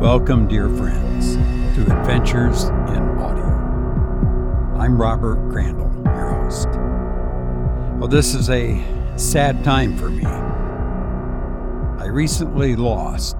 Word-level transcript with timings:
Welcome, 0.00 0.46
dear 0.46 0.68
friends, 0.68 1.34
to 1.74 1.82
Adventures 1.82 2.66
in 2.66 3.18
Audio. 3.18 4.78
I'm 4.78 4.96
Robert 4.96 5.50
Crandall, 5.50 5.92
your 6.04 6.34
host. 6.34 6.68
Well, 7.98 8.06
this 8.06 8.32
is 8.32 8.48
a 8.48 8.80
sad 9.16 9.64
time 9.64 9.96
for 9.96 10.08
me. 10.08 10.24
I 10.24 12.06
recently 12.06 12.76
lost 12.76 13.34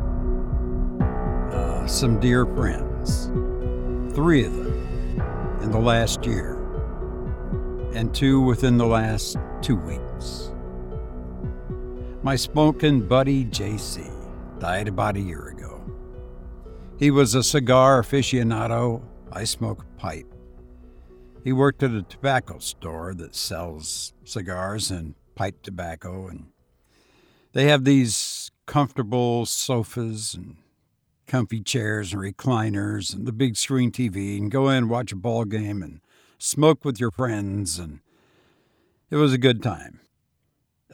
uh, 1.52 1.86
some 1.86 2.18
dear 2.18 2.44
friends, 2.44 3.26
three 4.16 4.44
of 4.44 4.52
them 4.52 5.60
in 5.62 5.70
the 5.70 5.78
last 5.78 6.26
year, 6.26 6.54
and 7.94 8.12
two 8.12 8.40
within 8.40 8.78
the 8.78 8.86
last 8.86 9.36
two 9.62 9.76
weeks. 9.76 10.50
My 12.24 12.34
smoking 12.34 13.06
buddy 13.06 13.44
JC 13.44 14.10
died 14.58 14.88
about 14.88 15.16
a 15.16 15.20
year 15.20 15.50
ago. 15.50 15.77
He 16.98 17.12
was 17.12 17.34
a 17.34 17.44
cigar 17.44 18.02
aficionado. 18.02 19.02
I 19.30 19.44
smoke 19.44 19.84
pipe. 19.98 20.26
He 21.44 21.52
worked 21.52 21.84
at 21.84 21.92
a 21.92 22.02
tobacco 22.02 22.58
store 22.58 23.14
that 23.14 23.36
sells 23.36 24.12
cigars 24.24 24.90
and 24.90 25.14
pipe 25.36 25.62
tobacco, 25.62 26.26
and 26.26 26.46
they 27.52 27.66
have 27.66 27.84
these 27.84 28.50
comfortable 28.66 29.46
sofas 29.46 30.34
and 30.34 30.56
comfy 31.28 31.60
chairs 31.60 32.12
and 32.12 32.20
recliners 32.20 33.14
and 33.14 33.26
the 33.26 33.32
big 33.32 33.56
screen 33.56 33.92
TV 33.92 34.36
and 34.36 34.50
go 34.50 34.68
in 34.68 34.76
and 34.78 34.90
watch 34.90 35.12
a 35.12 35.16
ball 35.16 35.44
game 35.44 35.82
and 35.82 36.00
smoke 36.38 36.84
with 36.84 36.98
your 36.98 37.10
friends 37.10 37.78
and 37.78 38.00
it 39.10 39.16
was 39.16 39.32
a 39.32 39.38
good 39.38 39.62
time. 39.62 40.00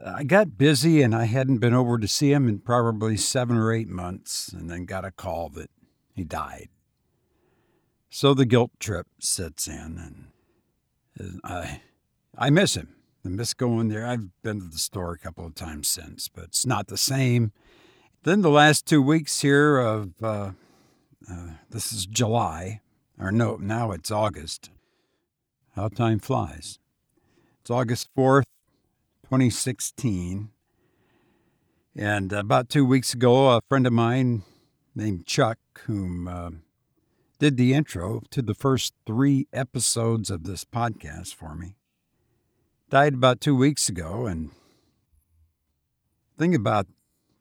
I 0.04 0.24
got 0.24 0.58
busy 0.58 1.02
and 1.02 1.14
I 1.14 1.24
hadn't 1.24 1.58
been 1.58 1.74
over 1.74 1.98
to 1.98 2.06
see 2.06 2.32
him 2.32 2.48
in 2.48 2.58
probably 2.58 3.16
seven 3.16 3.56
or 3.56 3.72
eight 3.72 3.88
months, 3.88 4.48
and 4.48 4.70
then 4.70 4.84
got 4.84 5.04
a 5.04 5.10
call 5.10 5.48
that 5.50 5.70
he 6.14 6.24
died. 6.24 6.68
So 8.08 8.32
the 8.32 8.46
guilt 8.46 8.70
trip 8.78 9.06
sets 9.18 9.66
in, 9.66 10.30
and 11.18 11.40
I, 11.42 11.82
I 12.38 12.50
miss 12.50 12.76
him. 12.76 12.94
I 13.24 13.28
miss 13.28 13.54
going 13.54 13.88
there. 13.88 14.06
I've 14.06 14.28
been 14.42 14.60
to 14.60 14.68
the 14.68 14.78
store 14.78 15.12
a 15.12 15.18
couple 15.18 15.46
of 15.46 15.54
times 15.54 15.88
since, 15.88 16.28
but 16.28 16.44
it's 16.44 16.66
not 16.66 16.86
the 16.86 16.96
same. 16.96 17.52
Then 18.22 18.42
the 18.42 18.50
last 18.50 18.86
two 18.86 19.02
weeks 19.02 19.40
here 19.40 19.78
of 19.78 20.12
uh, 20.22 20.52
uh, 21.30 21.48
this 21.70 21.92
is 21.92 22.06
July, 22.06 22.80
or 23.18 23.32
no, 23.32 23.56
now 23.56 23.92
it's 23.92 24.10
August. 24.10 24.70
How 25.74 25.88
time 25.88 26.20
flies. 26.20 26.78
It's 27.60 27.70
August 27.70 28.08
4th, 28.16 28.44
2016. 29.24 30.50
And 31.96 32.32
about 32.32 32.68
two 32.68 32.84
weeks 32.84 33.14
ago, 33.14 33.56
a 33.56 33.60
friend 33.68 33.86
of 33.86 33.92
mine 33.92 34.42
named 34.94 35.26
Chuck, 35.26 35.58
whom 35.86 36.28
uh, 36.28 36.50
did 37.38 37.56
the 37.56 37.74
intro 37.74 38.22
to 38.30 38.42
the 38.42 38.54
first 38.54 38.94
three 39.06 39.48
episodes 39.52 40.30
of 40.30 40.44
this 40.44 40.64
podcast 40.64 41.34
for 41.34 41.54
me, 41.54 41.76
died 42.90 43.14
about 43.14 43.40
two 43.40 43.56
weeks 43.56 43.88
ago. 43.88 44.26
And 44.26 44.50
thing 46.38 46.54
about 46.54 46.86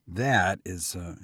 that 0.06 0.58
is, 0.64 0.94
uh, 0.96 1.14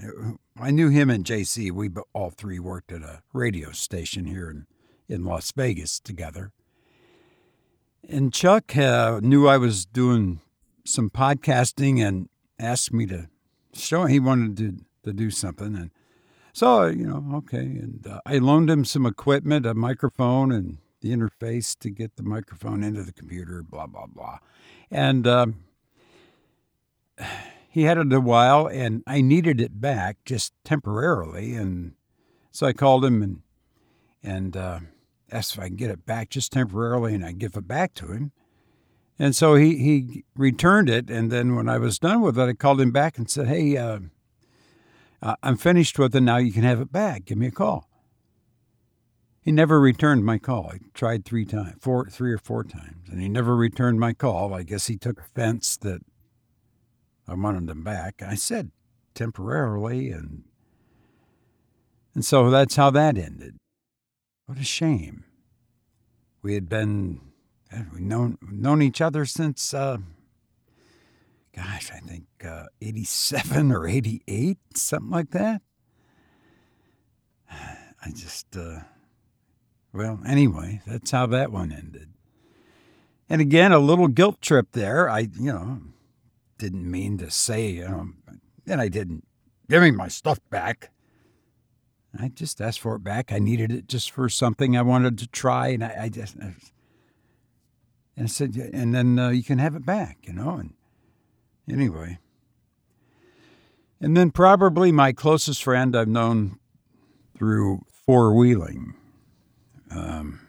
I 0.58 0.70
knew 0.70 0.88
him 0.88 1.10
and 1.10 1.24
JC. 1.24 1.70
We 1.70 1.90
all 2.12 2.30
three 2.30 2.58
worked 2.58 2.92
at 2.92 3.02
a 3.02 3.22
radio 3.32 3.72
station 3.72 4.24
here 4.24 4.50
in, 4.50 4.66
in 5.08 5.24
Las 5.24 5.52
Vegas 5.52 6.00
together. 6.00 6.52
And 8.08 8.32
Chuck 8.32 8.76
uh, 8.76 9.20
knew 9.22 9.46
I 9.46 9.58
was 9.58 9.84
doing 9.84 10.40
some 10.84 11.10
podcasting 11.10 12.00
and 12.00 12.28
asked 12.58 12.92
me 12.92 13.06
to 13.06 13.28
show 13.74 14.06
he 14.06 14.18
wanted 14.18 14.56
to, 14.56 14.84
to 15.04 15.12
do 15.12 15.30
something. 15.30 15.76
And 15.76 15.90
so, 16.52 16.86
you 16.86 17.06
know, 17.06 17.24
okay. 17.38 17.58
And 17.58 18.06
uh, 18.06 18.20
I 18.26 18.38
loaned 18.38 18.70
him 18.70 18.84
some 18.84 19.06
equipment, 19.06 19.66
a 19.66 19.74
microphone 19.74 20.52
and 20.52 20.78
the 21.00 21.10
interface 21.10 21.78
to 21.78 21.90
get 21.90 22.16
the 22.16 22.22
microphone 22.22 22.82
into 22.82 23.02
the 23.02 23.12
computer, 23.12 23.62
blah, 23.62 23.86
blah, 23.86 24.06
blah. 24.06 24.38
And 24.90 25.26
um, 25.26 25.64
he 27.68 27.82
had 27.82 27.98
it 27.98 28.12
a 28.12 28.20
while 28.20 28.66
and 28.66 29.02
I 29.06 29.20
needed 29.20 29.60
it 29.60 29.80
back 29.80 30.18
just 30.24 30.52
temporarily. 30.64 31.54
And 31.54 31.92
so 32.50 32.66
I 32.66 32.72
called 32.72 33.04
him 33.04 33.22
and, 33.22 33.42
and, 34.22 34.56
uh, 34.56 34.80
asked 35.32 35.54
if 35.54 35.60
I 35.60 35.68
can 35.68 35.76
get 35.76 35.90
it 35.90 36.04
back 36.04 36.28
just 36.28 36.52
temporarily 36.52 37.14
and 37.14 37.24
I 37.24 37.32
give 37.32 37.56
it 37.56 37.68
back 37.68 37.94
to 37.94 38.08
him. 38.08 38.32
And 39.18 39.36
so 39.36 39.54
he, 39.54 39.76
he 39.76 40.24
returned 40.34 40.88
it. 40.88 41.10
And 41.10 41.30
then 41.30 41.54
when 41.54 41.68
I 41.68 41.78
was 41.78 41.98
done 41.98 42.22
with 42.22 42.38
it, 42.38 42.48
I 42.48 42.52
called 42.54 42.80
him 42.80 42.90
back 42.90 43.18
and 43.18 43.30
said, 43.30 43.48
Hey, 43.48 43.76
uh, 43.76 44.00
I'm 45.22 45.56
finished 45.56 45.98
with 45.98 46.14
it. 46.14 46.20
Now 46.20 46.38
you 46.38 46.52
can 46.52 46.62
have 46.62 46.80
it 46.80 46.92
back. 46.92 47.26
Give 47.26 47.38
me 47.38 47.46
a 47.46 47.50
call. 47.50 47.88
He 49.42 49.52
never 49.52 49.80
returned 49.80 50.24
my 50.24 50.38
call. 50.38 50.70
I 50.72 50.80
tried 50.92 51.24
three 51.24 51.44
times, 51.44 51.76
four, 51.80 52.06
three 52.08 52.32
or 52.32 52.38
four 52.38 52.62
times, 52.62 53.08
and 53.10 53.20
he 53.20 53.28
never 53.28 53.56
returned 53.56 53.98
my 53.98 54.12
call. 54.12 54.52
I 54.52 54.62
guess 54.62 54.86
he 54.86 54.96
took 54.96 55.18
offense 55.18 55.76
that 55.78 56.02
I 57.26 57.34
wanted 57.34 57.66
them 57.66 57.82
back. 57.82 58.22
I 58.22 58.34
said 58.34 58.70
temporarily, 59.14 60.10
and 60.10 60.44
and 62.14 62.24
so 62.24 62.50
that's 62.50 62.76
how 62.76 62.90
that 62.90 63.16
ended. 63.16 63.56
What 64.46 64.58
a 64.58 64.64
shame. 64.64 65.24
We 66.42 66.54
had 66.54 66.68
been 66.68 67.20
we 67.94 68.00
known 68.00 68.36
known 68.42 68.82
each 68.82 69.00
other 69.00 69.24
since, 69.24 69.72
uh, 69.72 69.98
gosh, 71.54 71.90
I 71.92 71.98
think 71.98 72.24
uh, 72.44 72.66
'87 72.80 73.72
or 73.72 73.86
'88, 73.86 74.58
something 74.74 75.10
like 75.10 75.30
that. 75.30 75.62
I 77.50 78.10
just, 78.14 78.56
uh, 78.56 78.80
well, 79.92 80.20
anyway, 80.26 80.80
that's 80.86 81.10
how 81.10 81.26
that 81.26 81.52
one 81.52 81.72
ended. 81.72 82.10
And 83.28 83.40
again, 83.40 83.72
a 83.72 83.78
little 83.78 84.08
guilt 84.08 84.40
trip 84.40 84.72
there. 84.72 85.08
I, 85.08 85.28
you 85.38 85.52
know, 85.52 85.80
didn't 86.58 86.90
mean 86.90 87.18
to 87.18 87.30
say, 87.30 87.70
you 87.70 87.88
know, 87.88 88.08
and 88.66 88.80
I 88.80 88.88
didn't 88.88 89.24
give 89.68 89.82
me 89.82 89.90
my 89.90 90.08
stuff 90.08 90.40
back. 90.50 90.90
I 92.18 92.28
just 92.28 92.60
asked 92.60 92.80
for 92.80 92.96
it 92.96 93.04
back. 93.04 93.32
I 93.32 93.38
needed 93.38 93.70
it 93.70 93.86
just 93.86 94.10
for 94.10 94.28
something 94.28 94.76
I 94.76 94.82
wanted 94.82 95.16
to 95.18 95.28
try, 95.28 95.68
and 95.68 95.84
I, 95.84 95.96
I 96.02 96.08
just. 96.08 96.34
And 96.34 96.54
I 98.18 98.26
said, 98.26 98.56
and 98.56 98.94
then 98.94 99.18
uh, 99.18 99.28
you 99.30 99.44
can 99.44 99.58
have 99.58 99.76
it 99.76 99.86
back, 99.86 100.18
you 100.24 100.32
know. 100.32 100.56
And 100.56 100.74
anyway, 101.68 102.18
and 104.00 104.16
then 104.16 104.30
probably 104.30 104.92
my 104.92 105.12
closest 105.12 105.62
friend 105.62 105.96
I've 105.96 106.08
known 106.08 106.58
through 107.36 107.82
four 107.90 108.34
wheeling, 108.34 108.94
um, 109.90 110.40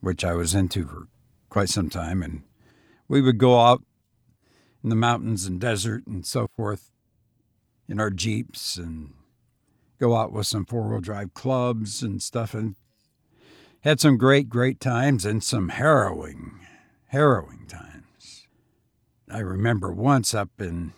which 0.00 0.24
I 0.24 0.34
was 0.34 0.54
into 0.54 0.86
for 0.86 1.08
quite 1.48 1.68
some 1.68 1.90
time, 1.90 2.22
and 2.22 2.42
we 3.08 3.20
would 3.20 3.38
go 3.38 3.60
out 3.60 3.82
in 4.82 4.90
the 4.90 4.96
mountains 4.96 5.46
and 5.46 5.60
desert 5.60 6.06
and 6.06 6.24
so 6.24 6.48
forth 6.56 6.90
in 7.88 7.98
our 7.98 8.10
jeeps 8.10 8.76
and 8.76 9.14
go 9.98 10.14
out 10.14 10.32
with 10.32 10.46
some 10.46 10.64
four 10.64 10.88
wheel 10.88 11.00
drive 11.00 11.34
clubs 11.34 12.02
and 12.02 12.22
stuff, 12.22 12.54
and 12.54 12.76
had 13.80 14.00
some 14.00 14.16
great, 14.16 14.48
great 14.48 14.80
times 14.80 15.24
and 15.24 15.42
some 15.42 15.70
harrowing 15.70 16.60
harrowing 17.08 17.66
times. 17.66 17.87
I 19.30 19.40
remember 19.40 19.92
once 19.92 20.34
up 20.34 20.50
in, 20.58 20.92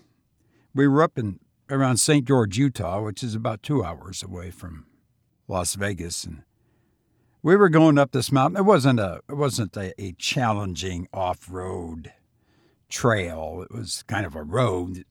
we 0.74 0.86
were 0.86 1.02
up 1.02 1.18
in 1.18 1.41
around 1.68 1.98
St. 1.98 2.26
George, 2.26 2.58
Utah, 2.58 3.02
which 3.02 3.22
is 3.22 3.34
about 3.34 3.62
two 3.62 3.84
hours 3.84 4.22
away 4.22 4.50
from 4.50 4.86
Las 5.48 5.74
Vegas, 5.74 6.24
and 6.24 6.42
we 7.42 7.56
were 7.56 7.68
going 7.68 7.98
up 7.98 8.12
this 8.12 8.30
mountain. 8.30 8.58
It 8.58 8.64
wasn't 8.64 9.00
a 9.00 9.20
it 9.28 9.34
wasn't 9.34 9.76
a, 9.76 9.94
a 10.00 10.12
challenging 10.12 11.08
off 11.12 11.46
road 11.50 12.12
trail. 12.88 13.64
It 13.68 13.74
was 13.74 14.04
kind 14.06 14.26
of 14.26 14.34
a 14.34 14.42
road 14.42 14.97
that 14.97 15.06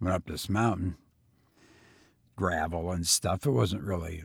went 0.00 0.14
up 0.14 0.26
this 0.26 0.48
mountain, 0.48 0.96
gravel 2.36 2.90
and 2.90 3.06
stuff. 3.06 3.46
It 3.46 3.50
wasn't 3.50 3.82
really. 3.82 4.24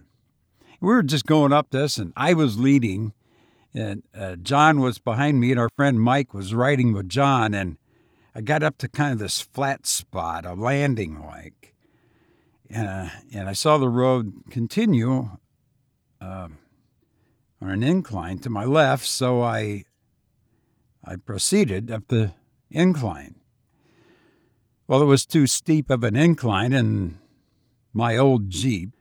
We 0.79 0.88
were 0.88 1.03
just 1.03 1.25
going 1.25 1.53
up 1.53 1.69
this, 1.69 1.97
and 1.97 2.12
I 2.17 2.33
was 2.33 2.59
leading, 2.59 3.13
and 3.74 4.03
uh, 4.17 4.35
John 4.35 4.79
was 4.81 4.97
behind 4.97 5.39
me, 5.39 5.51
and 5.51 5.59
our 5.59 5.69
friend 5.75 6.01
Mike 6.01 6.33
was 6.33 6.56
riding 6.56 6.91
with 6.91 7.07
John. 7.07 7.53
And 7.53 7.77
I 8.33 8.42
got 8.42 8.63
up 8.63 8.78
to 8.80 8.88
kind 8.88 9.12
of 9.12 9.19
this 9.19 9.42
flat 9.42 9.86
spot, 9.86 10.45
a 10.45 10.54
landing 10.54 11.22
like, 11.25 11.75
and 12.69 12.88
uh, 12.88 13.10
and 13.33 13.50
I 13.50 13.54
saw 13.54 13.78
the 13.78 13.89
road 13.89 14.44
continue 14.50 15.38
uh, 16.22 16.48
on 17.62 17.69
an 17.69 17.83
incline 17.83 18.39
to 18.39 18.50
my 18.50 18.63
left. 18.63 19.06
So 19.06 19.42
I 19.42 19.83
I 21.04 21.18
proceeded 21.18 21.92
up 21.92 22.07
the 22.07 22.33
incline. 22.69 23.36
Well, 24.88 25.01
it 25.01 25.06
was 25.06 25.25
too 25.25 25.48
steep 25.48 25.89
of 25.89 26.04
an 26.04 26.16
incline, 26.16 26.74
and 26.74 27.18
my 27.94 28.18
old 28.18 28.50
Jeep 28.50 28.92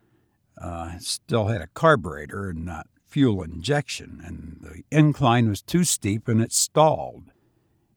uh, 0.60 0.98
still 0.98 1.46
had 1.46 1.60
a 1.60 1.68
carburetor 1.68 2.50
and 2.50 2.64
not 2.64 2.88
fuel 3.06 3.42
injection, 3.42 4.20
and 4.24 4.58
the 4.60 4.82
incline 4.96 5.48
was 5.48 5.62
too 5.62 5.84
steep 5.84 6.28
and 6.28 6.40
it 6.40 6.52
stalled. 6.52 7.32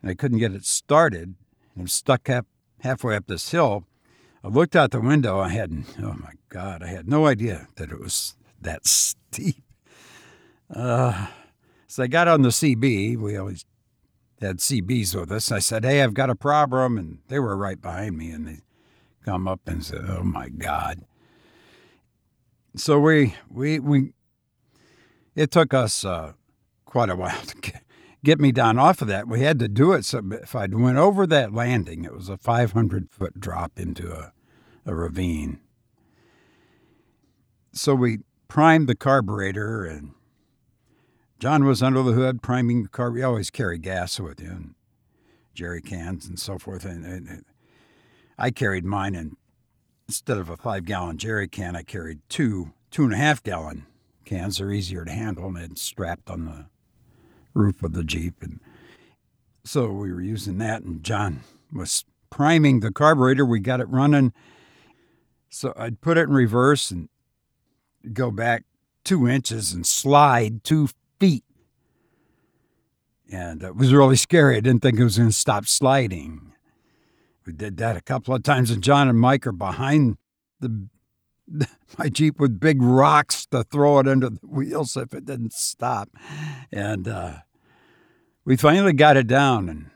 And 0.03 0.11
I 0.11 0.13
couldn't 0.13 0.37
get 0.37 0.53
it 0.53 0.65
started. 0.65 1.33
I'm 1.79 1.87
stuck 1.87 2.29
up 2.29 2.45
halfway 2.81 3.15
up 3.15 3.25
this 3.25 3.49
hill. 3.49 3.85
I 4.43 4.49
looked 4.49 4.75
out 4.75 4.91
the 4.91 4.99
window. 4.99 5.39
I 5.39 5.49
had, 5.49 5.71
oh 5.99 6.13
my 6.19 6.33
God, 6.49 6.83
I 6.83 6.87
had 6.87 7.07
no 7.07 7.25
idea 7.25 7.69
that 7.77 7.89
it 7.89 7.99
was 7.99 8.35
that 8.61 8.85
steep. 8.87 9.63
Uh, 10.69 11.27
so 11.87 12.03
I 12.03 12.07
got 12.07 12.27
on 12.27 12.41
the 12.41 12.49
CB. 12.49 13.17
We 13.17 13.37
always 13.37 13.65
had 14.41 14.57
CBs 14.57 15.15
with 15.17 15.31
us. 15.31 15.51
I 15.51 15.59
said, 15.59 15.85
Hey, 15.85 16.01
I've 16.01 16.13
got 16.13 16.29
a 16.29 16.35
problem. 16.35 16.97
And 16.97 17.19
they 17.29 17.39
were 17.39 17.55
right 17.55 17.81
behind 17.81 18.17
me. 18.17 18.31
And 18.31 18.47
they 18.47 18.57
come 19.23 19.47
up 19.47 19.61
and 19.65 19.85
said, 19.85 20.01
Oh 20.09 20.23
my 20.23 20.49
God. 20.49 21.05
So 22.75 22.99
we, 22.99 23.35
we, 23.49 23.79
we, 23.79 24.13
it 25.35 25.51
took 25.51 25.73
us 25.73 26.03
uh, 26.03 26.33
quite 26.85 27.09
a 27.09 27.15
while 27.15 27.41
to 27.45 27.57
get, 27.57 27.82
get 28.23 28.39
me 28.39 28.51
down 28.51 28.79
off 28.79 29.01
of 29.01 29.07
that. 29.09 29.27
We 29.27 29.41
had 29.41 29.59
to 29.59 29.67
do 29.67 29.91
it. 29.91 30.05
So 30.05 30.21
if 30.31 30.55
I'd 30.55 30.73
went 30.73 30.97
over 30.97 31.27
that 31.27 31.53
landing, 31.53 32.05
it 32.05 32.13
was 32.13 32.29
a 32.29 32.37
500 32.37 33.09
foot 33.11 33.39
drop 33.39 33.79
into 33.79 34.11
a, 34.11 34.33
a 34.85 34.95
ravine. 34.95 35.59
So 37.73 37.95
we 37.95 38.19
primed 38.47 38.87
the 38.87 38.95
carburetor, 38.95 39.83
and 39.83 40.13
John 41.39 41.65
was 41.65 41.81
under 41.81 42.03
the 42.03 42.13
hood 42.13 42.41
priming 42.41 42.83
the 42.83 42.89
car. 42.89 43.11
We 43.11 43.23
always 43.23 43.49
carry 43.49 43.77
gas 43.77 44.19
with 44.19 44.39
you, 44.39 44.49
and 44.49 44.75
jerry 45.53 45.81
cans 45.81 46.27
and 46.27 46.39
so 46.39 46.57
forth. 46.57 46.85
And, 46.85 47.03
and 47.03 47.45
I 48.37 48.51
carried 48.51 48.85
mine, 48.85 49.15
and 49.15 49.37
instead 50.07 50.37
of 50.37 50.49
a 50.49 50.57
five 50.57 50.85
gallon 50.85 51.17
jerry 51.17 51.47
can, 51.47 51.75
I 51.75 51.83
carried 51.83 52.19
two 52.29 52.73
two 52.91 53.03
and 53.03 53.13
a 53.13 53.17
half 53.17 53.41
gallon 53.41 53.87
cans. 54.23 54.59
They're 54.59 54.71
easier 54.71 55.03
to 55.03 55.11
handle, 55.11 55.47
and 55.47 55.71
it's 55.71 55.81
strapped 55.81 56.29
on 56.29 56.45
the 56.45 56.65
roof 57.53 57.83
of 57.83 57.93
the 57.93 58.03
Jeep. 58.03 58.41
And 58.41 58.59
so 59.63 59.87
we 59.87 60.11
were 60.11 60.21
using 60.21 60.57
that, 60.59 60.83
and 60.83 61.03
John 61.03 61.41
was 61.71 62.05
priming 62.29 62.79
the 62.79 62.91
carburetor. 62.91 63.45
We 63.45 63.59
got 63.59 63.79
it 63.79 63.87
running. 63.89 64.33
So 65.49 65.73
I'd 65.77 66.01
put 66.01 66.17
it 66.17 66.23
in 66.23 66.33
reverse 66.33 66.91
and 66.91 67.09
go 68.11 68.31
back 68.31 68.63
two 69.03 69.27
inches 69.27 69.71
and 69.73 69.85
slide 69.85 70.63
two 70.63 70.89
feet. 71.19 71.43
And 73.31 73.63
it 73.63 73.75
was 73.75 73.93
really 73.93 74.15
scary. 74.15 74.57
I 74.57 74.59
didn't 74.59 74.81
think 74.81 74.99
it 74.99 75.03
was 75.03 75.17
going 75.17 75.29
to 75.29 75.33
stop 75.33 75.65
sliding. 75.65 76.53
We 77.45 77.53
did 77.53 77.77
that 77.77 77.97
a 77.97 78.01
couple 78.01 78.33
of 78.33 78.43
times, 78.43 78.71
and 78.71 78.83
John 78.83 79.09
and 79.09 79.19
Mike 79.19 79.45
are 79.45 79.51
behind 79.51 80.17
the 80.59 80.87
my 81.97 82.09
Jeep 82.09 82.39
with 82.39 82.59
big 82.59 82.81
rocks 82.81 83.45
to 83.47 83.63
throw 83.63 83.99
it 83.99 84.07
under 84.07 84.29
the 84.29 84.39
wheels 84.43 84.97
if 84.97 85.13
it 85.13 85.25
didn't 85.25 85.53
stop. 85.53 86.09
And 86.71 87.07
uh, 87.07 87.37
we 88.45 88.55
finally 88.55 88.93
got 88.93 89.17
it 89.17 89.27
down, 89.27 89.69
and 89.69 89.89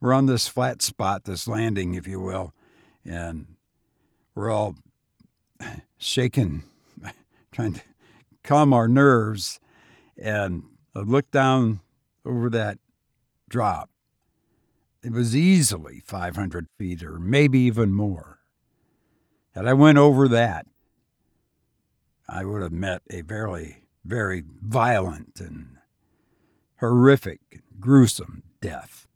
we're 0.00 0.12
on 0.12 0.26
this 0.26 0.48
flat 0.48 0.82
spot, 0.82 1.24
this 1.24 1.46
landing, 1.48 1.94
if 1.94 2.06
you 2.06 2.20
will, 2.20 2.52
and 3.04 3.46
we're 4.34 4.50
all 4.50 4.76
shaking, 5.98 6.64
trying 7.52 7.74
to 7.74 7.82
calm 8.42 8.72
our 8.72 8.88
nerves. 8.88 9.60
And 10.16 10.64
I 10.94 11.00
looked 11.00 11.32
down 11.32 11.80
over 12.24 12.50
that 12.50 12.78
drop. 13.48 13.90
It 15.02 15.12
was 15.12 15.34
easily 15.34 16.02
500 16.04 16.66
feet 16.78 17.02
or 17.02 17.18
maybe 17.18 17.58
even 17.60 17.92
more. 17.94 18.39
Had 19.54 19.66
I 19.66 19.74
went 19.74 19.98
over 19.98 20.28
that, 20.28 20.66
I 22.28 22.44
would 22.44 22.62
have 22.62 22.72
met 22.72 23.02
a 23.10 23.22
very, 23.22 23.84
very 24.04 24.44
violent 24.62 25.40
and 25.40 25.78
horrific, 26.78 27.60
gruesome 27.78 28.42
death. 28.60 29.08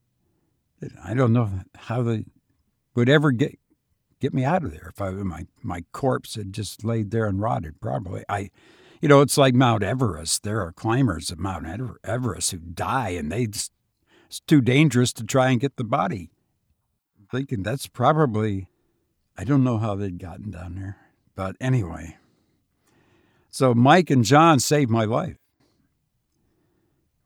I 1.02 1.14
don't 1.14 1.32
know 1.32 1.50
how 1.76 2.02
they 2.02 2.24
would 2.94 3.08
ever 3.08 3.30
get 3.30 3.58
get 4.20 4.34
me 4.34 4.44
out 4.44 4.64
of 4.64 4.70
there 4.70 4.88
if 4.88 5.00
I 5.00 5.10
my 5.10 5.46
my 5.62 5.84
corpse 5.92 6.34
had 6.34 6.52
just 6.52 6.84
laid 6.84 7.10
there 7.10 7.26
and 7.26 7.40
rotted. 7.40 7.80
Probably 7.80 8.24
I, 8.28 8.50
you 9.00 9.08
know, 9.08 9.20
it's 9.20 9.38
like 9.38 9.54
Mount 9.54 9.82
Everest. 9.82 10.42
There 10.42 10.60
are 10.60 10.72
climbers 10.72 11.30
of 11.30 11.38
Mount 11.38 11.66
Everest 12.02 12.50
who 12.50 12.58
die, 12.58 13.10
and 13.10 13.30
they 13.30 13.46
just, 13.46 13.72
it's 14.26 14.40
too 14.40 14.60
dangerous 14.60 15.12
to 15.14 15.24
try 15.24 15.50
and 15.50 15.60
get 15.60 15.76
the 15.76 15.84
body. 15.84 16.30
I'm 17.18 17.26
thinking 17.30 17.62
that's 17.62 17.86
probably 17.86 18.66
I 19.36 19.44
don't 19.44 19.64
know 19.64 19.78
how 19.78 19.94
they'd 19.94 20.18
gotten 20.18 20.50
down 20.50 20.76
there. 20.76 20.96
But 21.34 21.56
anyway, 21.60 22.16
so 23.50 23.74
Mike 23.74 24.10
and 24.10 24.24
John 24.24 24.60
saved 24.60 24.90
my 24.90 25.04
life. 25.04 25.36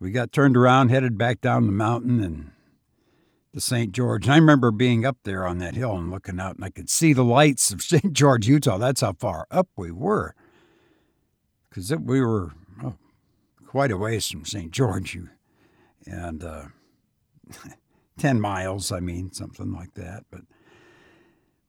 We 0.01 0.11
got 0.11 0.33
turned 0.33 0.57
around, 0.57 0.91
headed 0.91 1.19
back 1.19 1.41
down 1.41 1.67
the 1.67 1.73
mountain 1.73 2.23
and 2.23 2.53
to 3.59 3.61
St. 3.61 3.93
George. 3.93 4.25
And 4.25 4.35
I 4.35 4.37
remember 4.37 4.71
being 4.71 5.05
up 5.05 5.19
there 5.25 5.47
on 5.47 5.59
that 5.59 5.75
hill 5.75 5.97
and 5.97 6.11
looking 6.11 6.41
out, 6.41 6.57
and 6.57 6.65
I 6.65 6.71
could 6.71 6.89
see 6.89 7.13
the 7.13 7.25
lights 7.25 7.73
of 7.73 7.83
St. 7.83 8.13
George, 8.13 8.47
Utah. 8.47 8.79
That's 8.79 9.01
how 9.01 9.15
far 9.15 9.47
up 9.51 9.69
we 9.77 9.91
were. 9.91 10.35
Because 11.69 11.95
we 11.97 12.21
were 12.21 12.53
oh, 12.83 12.95
quite 13.67 13.91
a 13.91 13.97
ways 13.97 14.29
from 14.29 14.45
St. 14.45 14.71
George. 14.71 15.19
And 16.07 16.45
uh, 16.45 16.67
10 18.19 18.41
miles, 18.41 18.93
I 18.93 19.01
mean, 19.01 19.33
something 19.33 19.73
like 19.73 19.95
that. 19.95 20.25
But 20.31 20.43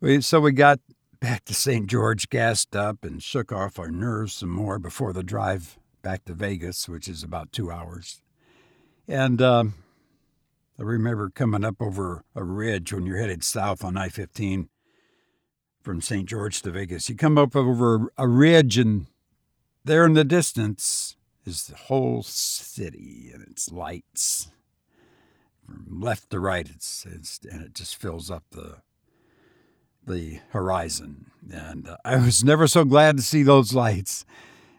we, 0.01 0.21
so 0.21 0.39
we 0.39 0.51
got 0.51 0.79
back 1.19 1.45
to 1.45 1.53
St. 1.53 1.87
George, 1.87 2.29
gassed 2.29 2.75
up, 2.75 3.03
and 3.03 3.21
shook 3.21 3.51
off 3.51 3.79
our 3.79 3.91
nerves 3.91 4.33
some 4.33 4.49
more 4.49 4.79
before 4.79 5.11
the 5.11 5.23
drive 5.23 5.77
back 6.01 6.23
to 6.25 6.33
Vegas, 6.33 6.87
which 6.87 7.07
is 7.07 7.23
about 7.23 7.51
two 7.51 7.71
hours. 7.71 8.21
And 9.07 9.41
um, 9.41 9.73
I 10.79 10.83
remember 10.83 11.29
coming 11.29 11.65
up 11.65 11.81
over 11.81 12.23
a 12.35 12.43
ridge 12.43 12.93
when 12.93 13.05
you're 13.05 13.17
headed 13.17 13.43
south 13.43 13.83
on 13.83 13.97
I 13.97 14.07
15 14.07 14.69
from 15.81 16.01
St. 16.01 16.27
George 16.27 16.61
to 16.61 16.71
Vegas. 16.71 17.09
You 17.09 17.15
come 17.15 17.37
up 17.37 17.55
over 17.55 18.11
a 18.17 18.27
ridge, 18.27 18.77
and 18.77 19.07
there 19.83 20.05
in 20.05 20.13
the 20.13 20.23
distance 20.23 21.17
is 21.45 21.65
the 21.65 21.75
whole 21.75 22.23
city 22.23 23.31
and 23.33 23.45
its 23.47 23.71
lights. 23.71 24.49
From 25.65 25.99
left 25.99 26.29
to 26.29 26.39
right, 26.39 26.69
it's, 26.69 27.05
it's 27.05 27.39
and 27.49 27.61
it 27.61 27.73
just 27.73 27.95
fills 27.95 28.31
up 28.31 28.43
the 28.51 28.77
the 30.09 30.39
horizon. 30.49 31.31
And 31.51 31.87
uh, 31.87 31.97
I 32.03 32.17
was 32.17 32.43
never 32.43 32.67
so 32.67 32.83
glad 32.83 33.17
to 33.17 33.23
see 33.23 33.43
those 33.43 33.73
lights. 33.73 34.25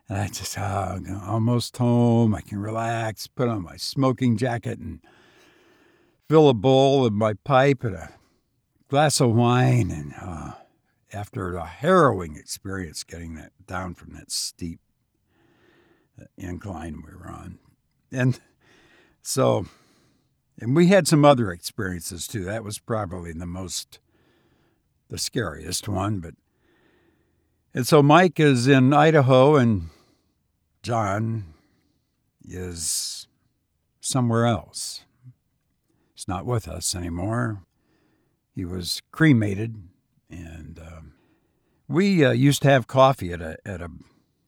And 0.09 0.19
I 0.19 0.29
just, 0.29 0.59
uh, 0.59 0.99
almost 1.25 1.77
home. 1.77 2.35
I 2.35 2.41
can 2.43 2.59
relax, 2.59 3.27
put 3.27 3.49
on 3.49 3.63
my 3.63 3.77
smoking 3.77 4.37
jacket 4.37 4.79
and 4.79 5.01
fill 6.29 6.49
a 6.49 6.55
bowl 6.55 7.07
of 7.07 7.13
my 7.13 7.35
pipe 7.45 7.85
and 7.85 7.95
a 7.95 8.11
glass 8.89 9.21
of 9.21 9.35
wine. 9.35 9.91
And 9.91 10.15
uh, 10.21 10.53
after 11.13 11.57
a 11.57 11.67
harrowing 11.67 12.37
experience 12.37 13.05
getting 13.05 13.35
that 13.37 13.53
down 13.67 13.95
from 13.95 14.13
that 14.15 14.31
steep 14.31 14.81
uh, 16.21 16.25
incline 16.37 17.03
we 17.07 17.15
were 17.17 17.31
on. 17.31 17.59
And 18.13 18.41
so, 19.23 19.67
and 20.61 20.75
we 20.75 20.89
had 20.89 21.07
some 21.07 21.25
other 21.25 21.51
experiences 21.53 22.27
too. 22.27 22.45
That 22.45 22.65
was 22.65 22.79
probably 22.79 23.33
the 23.33 23.47
most 23.47 24.01
the 25.11 25.19
scariest 25.19 25.89
one. 25.89 26.21
But 26.21 26.35
and 27.75 27.87
so 27.87 28.03
Mike 28.03 28.41
is 28.41 28.67
in 28.67 28.93
Idaho, 28.93 29.57
and 29.57 29.91
John 30.83 31.55
is 32.49 33.29
somewhere 34.01 34.47
else. 34.47 35.05
He's 36.15 36.27
not 36.27 36.47
with 36.47 36.67
us 36.67 36.95
anymore. 36.95 37.63
He 38.55 38.65
was 38.65 39.03
cremated, 39.13 39.77
and 40.31 40.79
um, 40.79 41.13
we 41.87 42.25
uh, 42.25 42.33
used 42.33 42.63
to 42.63 42.71
have 42.71 42.87
coffee 42.87 43.33
at 43.33 43.43
a 43.43 43.57
at 43.65 43.83
a 43.83 43.91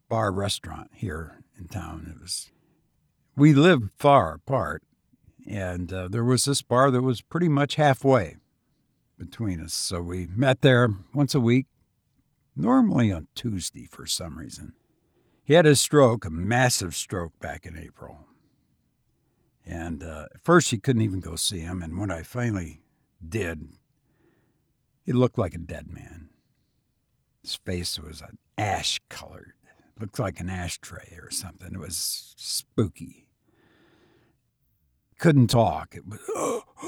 bar 0.09 0.33
restaurant 0.33 0.90
here 0.95 1.38
in 1.59 1.69
town. 1.69 2.12
It 2.14 2.21
was 2.21 2.50
we 3.37 3.52
lived 3.54 3.90
far 3.99 4.35
apart, 4.35 4.83
and 5.47 5.92
uh, 5.92 6.09
there 6.09 6.25
was 6.25 6.45
this 6.45 6.62
bar 6.62 6.90
that 6.90 7.02
was 7.02 7.21
pretty 7.21 7.49
much 7.49 7.76
halfway 7.76 8.37
between 9.25 9.61
us. 9.61 9.73
So 9.73 10.02
we 10.02 10.26
met 10.26 10.62
there 10.62 10.88
once 11.14 11.35
a 11.35 11.41
week, 11.41 11.67
normally 12.57 13.12
on 13.12 13.29
Tuesday 13.35 13.87
for 13.87 14.07
some 14.07 14.38
reason. 14.38 14.73
He 15.45 15.55
had 15.55 15.67
a 15.67 15.76
stroke, 15.76 16.25
a 16.25 16.31
massive 16.31 16.95
stroke 16.95 17.38
back 17.41 17.64
in 17.67 17.79
April. 17.79 18.26
And 19.64 20.02
uh, 20.02 20.26
at 20.35 20.43
first, 20.43 20.71
he 20.71 20.79
couldn't 20.79 21.02
even 21.02 21.21
go 21.21 21.37
see 21.37 21.61
him. 21.61 21.83
And 21.83 21.99
when 21.99 22.11
I 22.11 22.23
finally 22.23 22.81
did, 23.26 23.69
he 25.05 25.12
looked 25.12 25.38
like 25.38 25.55
a 25.55 25.59
dead 25.59 25.88
man. 25.88 26.31
His 27.43 27.55
face 27.55 27.99
was 27.99 28.21
an 28.21 28.38
ash 28.59 29.00
colored, 29.09 29.55
looked 30.00 30.19
like 30.19 30.41
an 30.41 30.50
ashtray 30.50 31.17
or 31.21 31.31
something. 31.31 31.75
It 31.75 31.81
was 31.81 32.35
spooky. 32.37 33.29
Couldn't 35.19 35.49
talk. 35.49 35.95
It 35.95 36.05
was, 36.07 36.21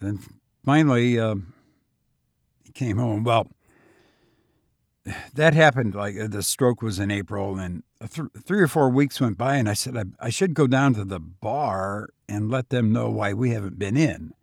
then 0.00 0.18
finally, 0.64 1.18
uh, 1.18 1.36
he 2.64 2.72
came 2.72 2.98
home. 2.98 3.24
Well, 3.24 3.46
that 5.34 5.54
happened 5.54 5.94
like 5.94 6.18
uh, 6.18 6.26
the 6.26 6.42
stroke 6.42 6.82
was 6.82 6.98
in 6.98 7.10
April, 7.10 7.58
and 7.58 7.82
th- 8.00 8.28
three 8.42 8.60
or 8.60 8.68
four 8.68 8.90
weeks 8.90 9.20
went 9.20 9.38
by, 9.38 9.56
and 9.56 9.68
I 9.68 9.74
said 9.74 9.96
I, 9.96 10.04
I, 10.20 10.30
should 10.30 10.54
go 10.54 10.66
down 10.66 10.94
to 10.94 11.04
the 11.04 11.20
bar 11.20 12.10
and 12.28 12.50
let 12.50 12.70
them 12.70 12.92
know 12.92 13.08
why 13.10 13.32
we 13.32 13.50
haven't 13.50 13.78
been 13.78 13.96
in. 13.96 14.34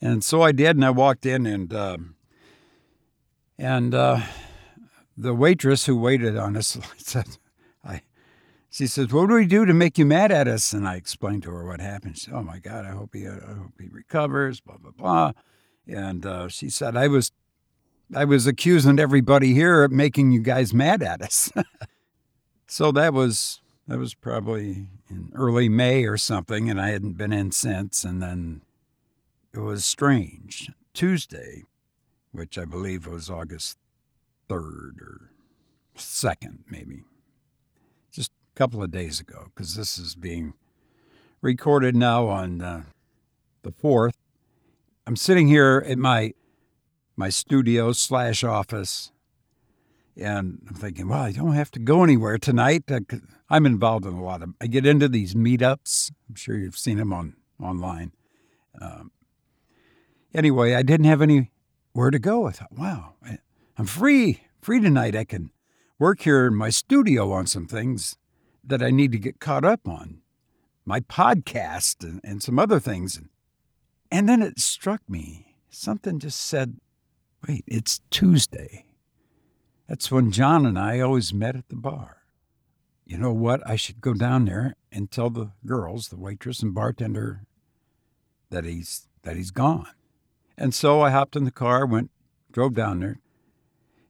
And 0.00 0.22
so 0.24 0.42
I 0.42 0.52
did, 0.52 0.76
and 0.76 0.84
I 0.84 0.90
walked 0.90 1.24
in, 1.24 1.46
and 1.46 1.72
uh, 1.72 1.98
And 3.58 3.94
uh, 3.94 4.20
the 5.16 5.34
waitress 5.34 5.86
who 5.86 5.96
waited 5.96 6.36
on 6.36 6.56
us 6.56 6.78
said, 6.96 7.38
I, 7.84 8.02
she 8.74 8.88
says, 8.88 9.12
what 9.12 9.28
do 9.28 9.36
we 9.36 9.46
do 9.46 9.64
to 9.64 9.72
make 9.72 9.98
you 9.98 10.04
mad 10.04 10.32
at 10.32 10.48
us? 10.48 10.72
And 10.72 10.88
I 10.88 10.96
explained 10.96 11.44
to 11.44 11.50
her 11.52 11.64
what 11.64 11.80
happened. 11.80 12.18
She 12.18 12.24
said, 12.24 12.34
oh 12.34 12.42
my 12.42 12.58
God, 12.58 12.84
I 12.84 12.90
hope 12.90 13.14
he, 13.14 13.24
I 13.24 13.30
hope 13.30 13.74
he 13.78 13.86
recovers, 13.86 14.58
blah, 14.58 14.78
blah, 14.78 14.90
blah. 14.90 15.32
And 15.86 16.26
uh, 16.26 16.48
she 16.48 16.68
said, 16.68 16.96
I 16.96 17.06
was, 17.06 17.30
I 18.12 18.24
was 18.24 18.48
accusing 18.48 18.98
everybody 18.98 19.54
here 19.54 19.84
of 19.84 19.92
making 19.92 20.32
you 20.32 20.40
guys 20.40 20.74
mad 20.74 21.04
at 21.04 21.22
us. 21.22 21.52
so 22.66 22.90
that 22.90 23.12
was, 23.14 23.62
that 23.86 24.00
was 24.00 24.12
probably 24.12 24.88
in 25.08 25.30
early 25.36 25.68
May 25.68 26.04
or 26.04 26.16
something. 26.16 26.68
And 26.68 26.80
I 26.80 26.88
hadn't 26.88 27.16
been 27.16 27.32
in 27.32 27.52
since. 27.52 28.02
And 28.02 28.20
then 28.20 28.62
it 29.52 29.60
was 29.60 29.84
strange. 29.84 30.68
Tuesday, 30.94 31.62
which 32.32 32.58
I 32.58 32.64
believe 32.64 33.06
was 33.06 33.30
August 33.30 33.78
3rd 34.50 35.00
or 35.00 35.30
2nd, 35.96 36.64
maybe. 36.68 37.04
Couple 38.54 38.84
of 38.84 38.92
days 38.92 39.18
ago, 39.18 39.46
because 39.52 39.74
this 39.74 39.98
is 39.98 40.14
being 40.14 40.54
recorded 41.40 41.96
now 41.96 42.28
on 42.28 42.62
uh, 42.62 42.82
the 43.62 43.72
4th. 43.72 44.14
I'm 45.08 45.16
sitting 45.16 45.48
here 45.48 45.84
at 45.86 45.98
my 45.98 46.34
my 47.16 47.30
studio 47.30 47.92
slash 47.92 48.44
office, 48.44 49.10
and 50.16 50.60
I'm 50.68 50.74
thinking, 50.74 51.08
well, 51.08 51.22
I 51.22 51.32
don't 51.32 51.54
have 51.54 51.72
to 51.72 51.80
go 51.80 52.04
anywhere 52.04 52.38
tonight. 52.38 52.84
I'm 53.50 53.66
involved 53.66 54.06
in 54.06 54.14
a 54.14 54.22
lot 54.22 54.40
of. 54.40 54.50
I 54.60 54.68
get 54.68 54.86
into 54.86 55.08
these 55.08 55.34
meetups. 55.34 56.12
I'm 56.28 56.36
sure 56.36 56.56
you've 56.56 56.78
seen 56.78 56.98
them 56.98 57.12
on 57.12 57.34
online. 57.60 58.12
Um, 58.80 59.10
anyway, 60.32 60.74
I 60.74 60.82
didn't 60.82 61.06
have 61.06 61.22
anywhere 61.22 62.10
to 62.12 62.20
go. 62.20 62.46
I 62.46 62.52
thought, 62.52 62.72
wow, 62.72 63.14
I'm 63.76 63.86
free, 63.86 64.42
free 64.62 64.80
tonight. 64.80 65.16
I 65.16 65.24
can 65.24 65.50
work 65.98 66.20
here 66.20 66.46
in 66.46 66.54
my 66.54 66.70
studio 66.70 67.32
on 67.32 67.46
some 67.46 67.66
things 67.66 68.16
that 68.66 68.82
I 68.82 68.90
need 68.90 69.12
to 69.12 69.18
get 69.18 69.40
caught 69.40 69.64
up 69.64 69.86
on, 69.86 70.20
my 70.84 71.00
podcast 71.00 72.02
and, 72.02 72.20
and 72.24 72.42
some 72.42 72.58
other 72.58 72.80
things. 72.80 73.20
And 74.10 74.28
then 74.28 74.42
it 74.42 74.58
struck 74.58 75.02
me. 75.08 75.56
Something 75.70 76.18
just 76.18 76.40
said, 76.40 76.76
wait, 77.46 77.64
it's 77.66 78.00
Tuesday. 78.10 78.86
That's 79.88 80.10
when 80.10 80.30
John 80.30 80.64
and 80.64 80.78
I 80.78 81.00
always 81.00 81.34
met 81.34 81.56
at 81.56 81.68
the 81.68 81.76
bar. 81.76 82.18
You 83.04 83.18
know 83.18 83.32
what? 83.32 83.66
I 83.68 83.76
should 83.76 84.00
go 84.00 84.14
down 84.14 84.46
there 84.46 84.76
and 84.90 85.10
tell 85.10 85.28
the 85.28 85.50
girls, 85.66 86.08
the 86.08 86.16
waitress 86.16 86.62
and 86.62 86.74
bartender, 86.74 87.42
that 88.50 88.64
he's 88.64 89.08
that 89.22 89.36
he's 89.36 89.50
gone. 89.50 89.88
And 90.56 90.72
so 90.72 91.00
I 91.00 91.10
hopped 91.10 91.36
in 91.36 91.44
the 91.44 91.50
car, 91.50 91.84
went, 91.84 92.10
drove 92.52 92.74
down 92.74 93.00
there. 93.00 93.18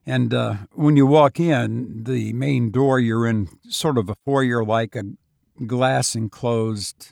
And 0.05 0.33
uh, 0.33 0.55
when 0.73 0.95
you 0.95 1.07
walk 1.07 1.39
in, 1.39 2.03
the 2.03 2.31
main 2.33 2.69
door, 2.69 2.99
you're 2.99 3.27
in 3.27 3.49
sort 3.67 3.97
of 3.97 4.07
a 4.07 4.15
foyer 4.23 4.63
like 4.63 4.95
a 4.95 5.03
glass 5.65 6.15
enclosed 6.15 7.09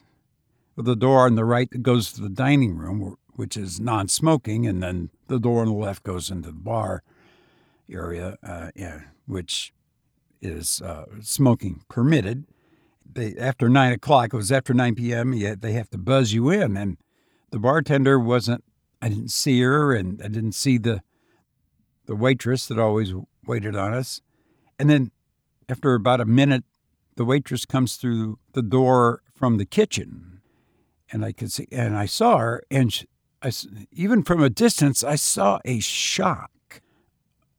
with 0.75 0.87
a 0.87 0.95
door 0.95 1.25
on 1.25 1.35
the 1.35 1.45
right 1.45 1.69
that 1.71 1.81
goes 1.81 2.13
to 2.13 2.21
the 2.21 2.29
dining 2.29 2.77
room, 2.77 3.17
which 3.35 3.57
is 3.57 3.79
non 3.79 4.07
smoking, 4.07 4.67
and 4.67 4.83
then 4.83 5.09
the 5.27 5.39
door 5.39 5.61
on 5.61 5.67
the 5.67 5.73
left 5.73 6.03
goes 6.03 6.29
into 6.29 6.49
the 6.49 6.53
bar 6.53 7.03
area, 7.91 8.37
uh, 8.43 8.69
yeah, 8.75 9.01
which 9.25 9.73
is 10.41 10.81
uh, 10.81 11.05
smoking 11.21 11.83
permitted. 11.89 12.45
They, 13.11 13.35
after 13.37 13.69
nine 13.69 13.93
o'clock, 13.93 14.33
it 14.33 14.37
was 14.37 14.51
after 14.51 14.73
9 14.73 14.95
p.m., 14.95 15.33
yeah, 15.33 15.55
they 15.59 15.73
have 15.73 15.89
to 15.91 15.97
buzz 15.97 16.33
you 16.33 16.49
in. 16.49 16.77
And 16.77 16.97
the 17.51 17.59
bartender 17.59 18.19
wasn't 18.19 18.63
I 19.01 19.09
didn't 19.09 19.31
see 19.31 19.59
her, 19.61 19.93
and 19.93 20.21
I 20.21 20.29
didn't 20.29 20.53
see 20.53 20.77
the 20.77 21.01
the 22.05 22.15
waitress 22.15 22.67
that 22.67 22.79
always 22.79 23.13
waited 23.45 23.75
on 23.75 23.93
us. 23.93 24.21
And 24.79 24.89
then, 24.89 25.11
after 25.69 25.93
about 25.93 26.21
a 26.21 26.25
minute, 26.25 26.63
the 27.15 27.25
waitress 27.25 27.65
comes 27.65 27.95
through 27.95 28.39
the 28.53 28.61
door 28.61 29.21
from 29.35 29.57
the 29.57 29.65
kitchen, 29.65 30.41
and 31.11 31.23
I 31.23 31.31
could 31.31 31.51
see, 31.51 31.67
and 31.71 31.95
I 31.95 32.05
saw 32.05 32.37
her, 32.37 32.63
and 32.71 32.91
she, 32.91 33.05
I, 33.41 33.51
even 33.91 34.23
from 34.23 34.41
a 34.41 34.49
distance, 34.49 35.03
I 35.03 35.15
saw 35.15 35.59
a 35.65 35.79
shock, 35.79 36.81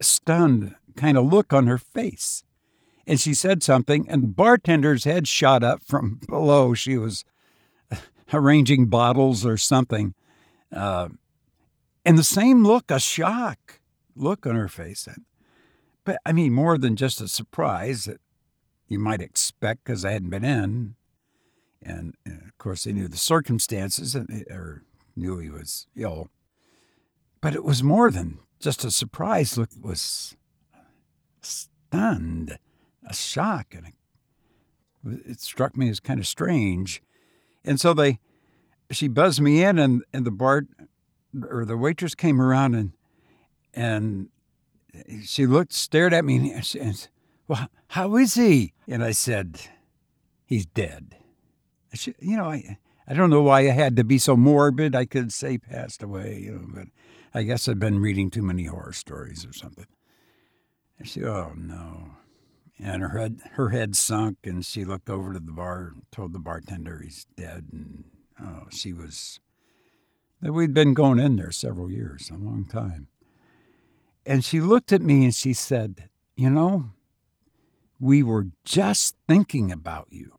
stunned 0.01 0.75
kind 0.97 1.19
of 1.19 1.27
look 1.27 1.53
on 1.53 1.67
her 1.67 1.79
face. 1.79 2.43
And 3.07 3.21
she 3.21 3.35
said 3.35 3.63
something, 3.63 4.09
and 4.09 4.23
the 4.23 4.29
bartender's 4.29 5.05
head 5.05 5.29
shot 5.29 5.63
up 5.63 5.83
from 5.85 6.21
below. 6.29 6.75
She 6.75 6.97
was 6.97 7.25
arranging 8.33 8.87
bottles 8.87 9.45
or 9.45 9.57
something. 9.57 10.15
Uh, 10.73 11.09
and 12.05 12.19
the 12.19 12.25
same 12.25 12.65
look, 12.65 12.91
a 12.91 12.99
shock 12.99 13.81
look 14.17 14.47
on 14.47 14.55
her 14.55 14.69
face. 14.69 15.09
But 16.05 16.19
I 16.25 16.33
mean, 16.33 16.53
more 16.53 16.79
than 16.79 16.97
just 16.97 17.21
a 17.21 17.29
surprise 17.29 18.05
that 18.05 18.21
you 18.89 18.99
might 18.99 19.21
expect 19.21 19.85
because 19.85 20.05
I 20.05 20.13
hadn't 20.13 20.31
been 20.31 20.45
in. 20.45 20.95
And, 21.83 22.15
and, 22.25 22.43
of 22.43 22.57
course, 22.59 22.85
they 22.85 22.93
knew 22.93 23.09
the 23.09 23.17
circumstances 23.17 24.15
and, 24.15 24.31
eh, 24.31 24.55
or 24.55 24.85
knew 25.15 25.39
he 25.39 25.51
was 25.51 25.87
ill. 25.97 26.29
But 27.41 27.55
it 27.55 27.65
was 27.65 27.83
more 27.83 28.11
than 28.11 28.39
just 28.59 28.85
a 28.85 28.91
surprise 28.91 29.59
look. 29.59 29.71
It 29.77 29.85
was 29.85 30.35
stunned, 31.43 32.59
a 33.07 33.15
shock. 33.15 33.75
And 33.75 33.89
it, 33.89 35.27
it 35.27 35.41
struck 35.41 35.77
me 35.77 35.91
as 35.91 36.01
kind 36.01 36.19
of 36.19 36.27
strange. 36.27 37.03
And 37.67 37.79
so 37.79 37.93
they, 37.93 38.19
she 38.91 39.09
buzzed 39.09 39.41
me 39.41 39.63
in, 39.63 39.79
and, 39.79 40.03
and 40.13 40.25
the 40.25 40.31
bar 40.31 40.67
or 41.51 41.65
the 41.65 41.77
waitress 41.77 42.15
came 42.15 42.41
around 42.41 42.75
and 42.75 42.93
and 43.75 44.29
she 45.25 45.47
looked, 45.47 45.73
stared 45.73 46.15
at 46.15 46.25
me, 46.25 46.53
and, 46.53 46.65
said, 46.65 47.09
"Well, 47.49 47.69
how 47.89 48.17
is 48.17 48.35
he?" 48.35 48.73
And 48.89 49.03
I 49.05 49.13
said, 49.13 49.61
"He's 50.47 50.67
dead." 50.67 51.17
She, 51.93 52.15
you 52.21 52.37
know, 52.37 52.47
I 52.47 52.79
I 53.07 53.15
don't 53.15 53.31
know 53.31 53.43
why 53.43 53.61
I 53.61 53.73
had 53.73 53.97
to 53.97 54.05
be 54.05 54.19
so 54.19 54.37
morbid. 54.37 54.95
I 54.95 55.05
could 55.05 55.33
say 55.33 55.59
passed 55.59 56.03
away, 56.03 56.41
you 56.45 56.53
know, 56.53 56.67
but 56.73 56.89
I 57.35 57.43
guess 57.43 57.69
I've 57.69 57.79
been 57.79 57.99
reading 57.99 58.31
too 58.31 58.43
many 58.43 58.65
horror 58.65 58.93
stories 58.93 59.45
or 59.45 59.53
something. 59.53 59.87
And 60.99 61.09
she, 61.09 61.25
oh 61.25 61.53
no. 61.57 62.11
And 62.79 63.03
her 63.03 63.19
head, 63.19 63.41
her 63.53 63.69
head 63.71 63.95
sunk, 63.95 64.39
and 64.45 64.65
she 64.65 64.85
looked 64.85 65.09
over 65.09 65.33
to 65.33 65.39
the 65.39 65.53
bar, 65.53 65.93
and 65.95 66.03
told 66.11 66.33
the 66.33 66.41
bartender 66.41 67.01
he's 67.03 67.27
dead, 67.37 67.69
and 67.73 68.05
oh, 68.41 68.65
she 68.71 68.93
was 68.93 69.39
that 70.41 70.53
We'd 70.53 70.75
been 70.75 70.93
going 70.93 71.19
in 71.19 71.37
there 71.37 71.53
several 71.53 71.91
years, 71.91 72.31
a 72.31 72.37
long 72.37 72.67
time. 72.67 73.09
And 74.27 74.45
she 74.45 74.61
looked 74.61 74.93
at 74.93 75.03
me 75.03 75.25
and 75.25 75.35
she 75.35 75.53
said, 75.53 76.09
You 76.37 76.51
know, 76.51 76.91
we 78.01 78.23
were 78.23 78.47
just 78.65 79.17
thinking 79.29 79.71
about 79.71 80.09
you. 80.11 80.39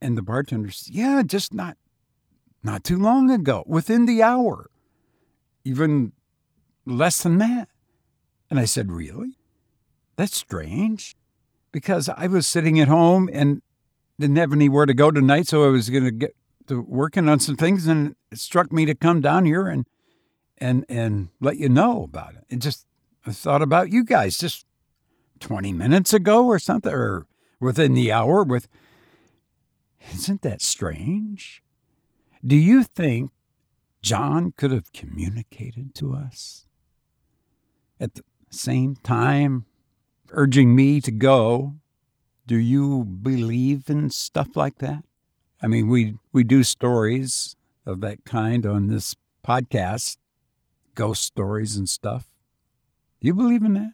And 0.00 0.16
the 0.16 0.22
bartender 0.22 0.70
said, 0.70 0.94
Yeah, 0.94 1.22
just 1.24 1.52
not 1.52 1.76
not 2.62 2.84
too 2.84 2.98
long 2.98 3.30
ago, 3.30 3.62
within 3.66 4.06
the 4.06 4.22
hour, 4.22 4.70
even 5.64 6.12
less 6.84 7.22
than 7.22 7.38
that. 7.38 7.68
And 8.50 8.58
I 8.58 8.64
said, 8.64 8.90
Really? 8.90 9.38
That's 10.16 10.36
strange. 10.36 11.16
Because 11.70 12.08
I 12.08 12.26
was 12.26 12.46
sitting 12.46 12.80
at 12.80 12.88
home 12.88 13.28
and 13.32 13.62
didn't 14.18 14.36
have 14.36 14.52
anywhere 14.52 14.86
to 14.86 14.94
go 14.94 15.10
tonight, 15.10 15.46
so 15.46 15.64
I 15.64 15.68
was 15.68 15.90
going 15.90 16.04
to 16.04 16.10
get 16.10 16.34
to 16.66 16.80
working 16.80 17.28
on 17.28 17.40
some 17.40 17.56
things, 17.56 17.86
and 17.86 18.16
it 18.32 18.38
struck 18.38 18.72
me 18.72 18.84
to 18.86 18.94
come 18.94 19.20
down 19.20 19.44
here 19.44 19.68
and 19.68 19.86
and 20.60 20.84
and 20.88 21.28
let 21.40 21.56
you 21.56 21.68
know 21.68 22.02
about 22.02 22.34
it. 22.34 22.44
It 22.48 22.58
just 22.60 22.86
I 23.26 23.32
thought 23.32 23.62
about 23.62 23.90
you 23.90 24.04
guys 24.04 24.38
just 24.38 24.64
20 25.40 25.72
minutes 25.72 26.12
ago 26.12 26.46
or 26.46 26.58
something, 26.58 26.92
or 26.92 27.26
within 27.60 27.94
the 27.94 28.12
hour. 28.12 28.42
With 28.42 28.68
isn't 30.12 30.42
that 30.42 30.62
strange? 30.62 31.62
Do 32.44 32.56
you 32.56 32.84
think 32.84 33.32
John 34.02 34.52
could 34.56 34.70
have 34.70 34.92
communicated 34.92 35.94
to 35.96 36.14
us 36.14 36.66
at 38.00 38.14
the 38.14 38.22
same 38.50 38.96
time, 38.96 39.66
urging 40.30 40.74
me 40.74 41.00
to 41.00 41.10
go? 41.10 41.74
Do 42.46 42.56
you 42.56 43.04
believe 43.04 43.90
in 43.90 44.10
stuff 44.10 44.56
like 44.56 44.78
that? 44.78 45.04
I 45.60 45.66
mean, 45.66 45.88
we 45.88 46.14
we 46.32 46.44
do 46.44 46.62
stories 46.62 47.56
of 47.84 48.00
that 48.00 48.24
kind 48.24 48.64
on 48.64 48.86
this 48.86 49.16
podcast, 49.46 50.16
ghost 50.98 51.22
stories 51.22 51.76
and 51.76 51.88
stuff. 51.88 52.30
Do 53.20 53.26
you 53.26 53.34
believe 53.34 53.62
in 53.62 53.74
that? 53.74 53.92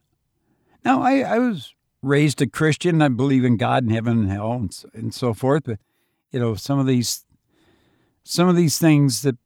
Now, 0.85 1.03
I, 1.03 1.21
I 1.21 1.39
was 1.39 1.75
raised 2.03 2.43
a 2.43 2.47
Christian. 2.47 3.01
I 3.03 3.09
believe 3.09 3.45
in 3.45 3.57
God 3.57 3.85
and 3.85 3.93
heaven 3.93 4.21
and 4.21 4.31
hell 4.31 4.53
and, 4.53 4.85
and 4.93 5.15
so 5.15 5.35
forth. 5.35 5.65
But 5.65 5.79
you 6.31 6.41
know, 6.41 6.55
some 6.55 6.79
of 6.79 6.87
these 6.87 7.25
some 8.23 8.49
of 8.49 8.57
these 8.57 8.79
things 8.79 9.23
that 9.23 9.37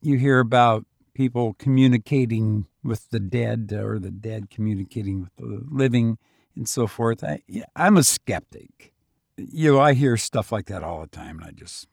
you 0.00 0.18
hear 0.18 0.38
about 0.38 0.86
people 1.14 1.54
communicating 1.58 2.66
with 2.82 3.10
the 3.10 3.20
dead 3.20 3.72
or 3.72 3.98
the 3.98 4.10
dead 4.10 4.50
communicating 4.50 5.20
with 5.20 5.36
the 5.36 5.64
living 5.70 6.18
and 6.56 6.68
so 6.68 6.86
forth. 6.86 7.22
I, 7.22 7.42
I'm 7.76 7.96
a 7.96 8.02
skeptic 8.02 8.92
you 9.36 9.72
know, 9.72 9.80
I 9.80 9.94
hear 9.94 10.16
stuff 10.16 10.52
like 10.52 10.66
that 10.66 10.82
all 10.82 11.00
the 11.00 11.06
time, 11.06 11.38
and 11.38 11.48
I 11.48 11.50
just 11.52 11.88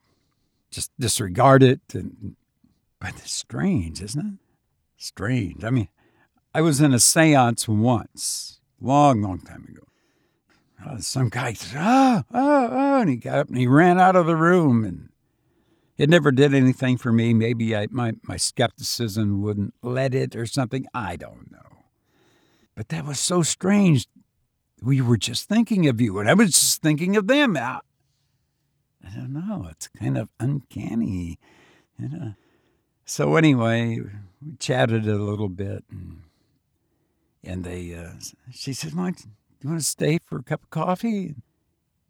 just 0.71 0.91
disregard 0.99 1.63
it. 1.63 1.81
And 1.93 2.35
but 2.99 3.15
it's 3.17 3.31
strange, 3.31 4.01
isn't 4.01 4.25
it? 4.25 4.48
Strange. 4.99 5.63
I 5.63 5.69
mean, 5.69 5.87
I 6.53 6.59
was 6.59 6.81
in 6.81 6.93
a 6.93 6.99
seance 6.99 7.69
once, 7.69 8.59
long, 8.81 9.21
long 9.21 9.39
time 9.39 9.65
ago. 9.69 9.87
Uh, 10.85 10.97
some 10.97 11.29
guy 11.29 11.53
said, 11.53 11.77
oh, 11.77 11.81
ah, 11.81 12.23
oh, 12.31 12.37
ah, 12.37 12.67
oh, 12.69 12.69
ah, 12.71 13.01
and 13.01 13.09
he 13.09 13.15
got 13.15 13.39
up 13.39 13.47
and 13.47 13.57
he 13.57 13.65
ran 13.65 13.97
out 13.97 14.17
of 14.17 14.25
the 14.25 14.35
room. 14.35 14.83
And 14.83 15.09
it 15.97 16.09
never 16.09 16.31
did 16.33 16.53
anything 16.53 16.97
for 16.97 17.13
me. 17.13 17.33
Maybe 17.33 17.75
I, 17.75 17.87
my, 17.91 18.13
my 18.23 18.35
skepticism 18.35 19.41
wouldn't 19.41 19.73
let 19.81 20.13
it 20.13 20.35
or 20.35 20.45
something. 20.45 20.85
I 20.93 21.15
don't 21.15 21.49
know. 21.49 21.85
But 22.75 22.89
that 22.89 23.05
was 23.05 23.21
so 23.21 23.41
strange. 23.41 24.05
We 24.81 24.99
were 24.99 25.17
just 25.17 25.47
thinking 25.47 25.87
of 25.87 26.01
you, 26.01 26.19
and 26.19 26.29
I 26.29 26.33
was 26.33 26.51
just 26.51 26.81
thinking 26.81 27.15
of 27.15 27.27
them. 27.27 27.55
I, 27.55 27.79
I 29.05 29.09
don't 29.15 29.33
know. 29.33 29.67
It's 29.71 29.87
kind 29.87 30.17
of 30.17 30.27
uncanny. 30.41 31.39
You 31.97 32.09
know? 32.09 32.33
So, 33.09 33.37
anyway, 33.37 33.97
we 34.39 34.55
chatted 34.59 35.07
a 35.07 35.15
little 35.15 35.49
bit. 35.49 35.83
And, 35.89 36.21
and 37.43 37.63
they, 37.63 37.95
uh, 37.95 38.11
she 38.51 38.71
said, 38.71 38.93
"Mike, 38.93 39.17
do 39.17 39.27
you 39.63 39.69
want 39.71 39.81
to 39.81 39.85
stay 39.85 40.19
for 40.23 40.37
a 40.37 40.43
cup 40.43 40.61
of 40.61 40.69
coffee?" 40.69 41.33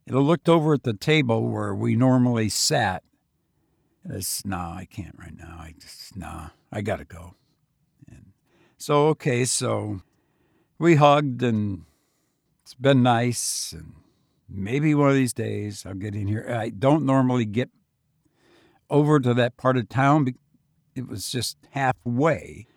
And 0.06 0.18
I 0.18 0.20
looked 0.20 0.50
over 0.50 0.74
at 0.74 0.84
the 0.84 0.94
table 0.94 1.48
where 1.48 1.74
we 1.74 1.96
normally 1.96 2.50
sat. 2.50 3.04
And 4.04 4.18
I 4.18 4.20
said, 4.20 4.50
"No, 4.52 4.58
I 4.58 4.86
can't 4.92 5.16
right 5.18 5.38
now. 5.38 5.56
I 5.58 5.74
just 5.80 6.18
no, 6.18 6.48
I 6.70 6.82
gotta 6.82 7.06
go." 7.06 7.36
And 8.12 8.34
so 8.78 9.08
okay, 9.08 9.46
so 9.46 10.02
we 10.80 10.96
hugged, 10.96 11.42
and 11.42 11.86
it's 12.62 12.74
been 12.74 13.02
nice. 13.02 13.72
And 13.72 13.94
maybe 14.50 14.94
one 14.94 15.08
of 15.08 15.16
these 15.16 15.34
days 15.34 15.86
I'll 15.86 15.94
get 15.94 16.14
in 16.14 16.28
here. 16.28 16.46
I 16.50 16.68
don't 16.68 17.06
normally 17.06 17.46
get 17.46 17.70
over 18.90 19.22
to 19.22 19.34
that 19.36 19.56
part 19.56 19.78
of 19.78 19.88
town. 19.88 20.36
It 20.96 21.08
was 21.08 21.32
just 21.32 21.58
halfway 21.72 22.68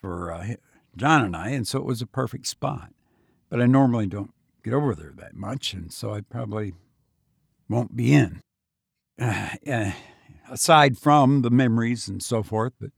for 0.00 0.32
uh, 0.32 0.54
John 0.96 1.24
and 1.24 1.36
I, 1.36 1.50
and 1.50 1.66
so 1.66 1.78
it 1.78 1.84
was 1.84 2.02
a 2.02 2.06
perfect 2.06 2.46
spot. 2.46 2.90
But 3.48 3.60
I 3.60 3.66
normally 3.66 4.06
don't 4.06 4.32
get 4.64 4.74
over 4.74 4.94
there 4.94 5.12
that 5.16 5.34
much, 5.34 5.74
and 5.74 5.92
so 5.92 6.14
I 6.14 6.20
probably 6.20 6.74
won't 7.68 7.96
be 7.96 8.12
in. 8.12 8.40
Uh, 9.20 9.50
uh, 9.70 9.92
aside 10.50 10.98
from 10.98 11.42
the 11.42 11.50
memories 11.50 12.08
and 12.08 12.22
so 12.22 12.42
forth, 12.42 12.72
but 12.80 12.90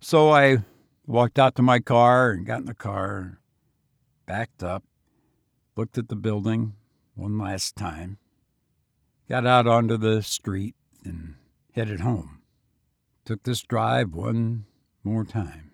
so 0.00 0.30
I 0.30 0.58
walked 1.06 1.38
out 1.38 1.54
to 1.56 1.62
my 1.62 1.80
car 1.80 2.30
and 2.30 2.46
got 2.46 2.60
in 2.60 2.66
the 2.66 2.74
car, 2.74 3.40
backed 4.26 4.62
up, 4.62 4.84
looked 5.76 5.98
at 5.98 6.08
the 6.08 6.16
building 6.16 6.74
one 7.14 7.38
last 7.38 7.76
time, 7.76 8.18
got 9.28 9.46
out 9.46 9.66
onto 9.66 9.96
the 9.96 10.22
street 10.22 10.74
and 11.04 11.34
headed 11.74 12.00
home. 12.00 12.35
Took 13.26 13.42
this 13.42 13.60
drive 13.62 14.14
one 14.14 14.66
more 15.02 15.24
time. 15.24 15.72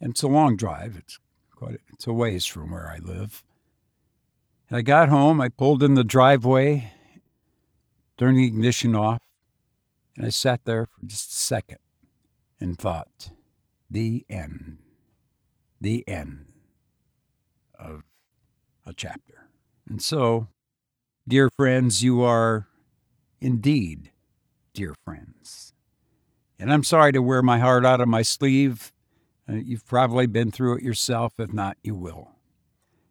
And 0.00 0.12
it's 0.12 0.22
a 0.22 0.28
long 0.28 0.56
drive. 0.56 0.96
It's 0.96 1.18
quite 1.54 1.80
it's 1.92 2.06
a 2.06 2.12
ways 2.12 2.46
from 2.46 2.70
where 2.70 2.88
I 2.88 2.98
live. 2.98 3.44
And 4.68 4.78
I 4.78 4.82
got 4.82 5.10
home, 5.10 5.42
I 5.42 5.50
pulled 5.50 5.82
in 5.82 5.92
the 5.92 6.02
driveway, 6.02 6.92
turned 8.16 8.38
the 8.38 8.46
ignition 8.46 8.96
off, 8.96 9.20
and 10.16 10.24
I 10.24 10.30
sat 10.30 10.64
there 10.64 10.86
for 10.86 11.04
just 11.04 11.32
a 11.32 11.36
second 11.36 11.78
and 12.58 12.78
thought, 12.78 13.30
the 13.90 14.24
end. 14.30 14.78
The 15.82 16.02
end 16.08 16.46
of 17.78 18.04
a 18.86 18.94
chapter. 18.94 19.50
And 19.86 20.00
so, 20.00 20.48
dear 21.28 21.50
friends, 21.50 22.02
you 22.02 22.22
are 22.22 22.68
indeed 23.38 24.12
dear 24.72 24.94
friends. 25.04 25.73
And 26.64 26.72
I'm 26.72 26.82
sorry 26.82 27.12
to 27.12 27.20
wear 27.20 27.42
my 27.42 27.58
heart 27.58 27.84
out 27.84 28.00
of 28.00 28.08
my 28.08 28.22
sleeve 28.22 28.90
uh, 29.46 29.56
you've 29.56 29.84
probably 29.84 30.26
been 30.26 30.50
through 30.50 30.78
it 30.78 30.82
yourself. 30.82 31.34
If 31.38 31.52
not, 31.52 31.76
you 31.82 31.94
will. 31.94 32.30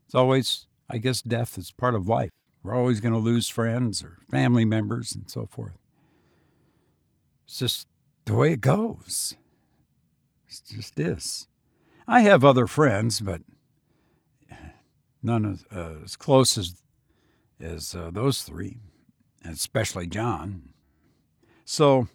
It's 0.08 0.16
always, 0.16 0.66
I 0.90 0.98
guess, 0.98 1.22
death 1.22 1.56
is 1.60 1.70
part 1.70 1.94
of 1.94 2.08
life. 2.08 2.32
We're 2.64 2.74
always 2.74 3.00
going 3.00 3.14
to 3.14 3.20
lose 3.20 3.48
friends 3.48 4.04
or 4.04 4.18
family 4.32 4.66
members 4.66 5.14
and 5.14 5.30
so 5.30 5.46
forth. 5.46 5.78
It's 7.46 7.60
just 7.60 7.88
the 8.26 8.34
way 8.34 8.54
it 8.54 8.62
goes. 8.62 9.36
It's 10.48 10.62
just 10.62 10.96
this. 10.96 11.48
I 12.08 12.22
have 12.22 12.44
other 12.44 12.66
friends, 12.66 13.20
but 13.20 13.42
none 15.22 15.46
as, 15.46 15.64
uh, 15.72 16.04
as 16.04 16.16
close 16.16 16.58
as 16.58 16.82
as 17.62 17.94
uh, 17.94 18.10
those 18.12 18.42
three, 18.42 18.80
especially 19.46 20.08
John. 20.08 20.70
So 21.66 22.08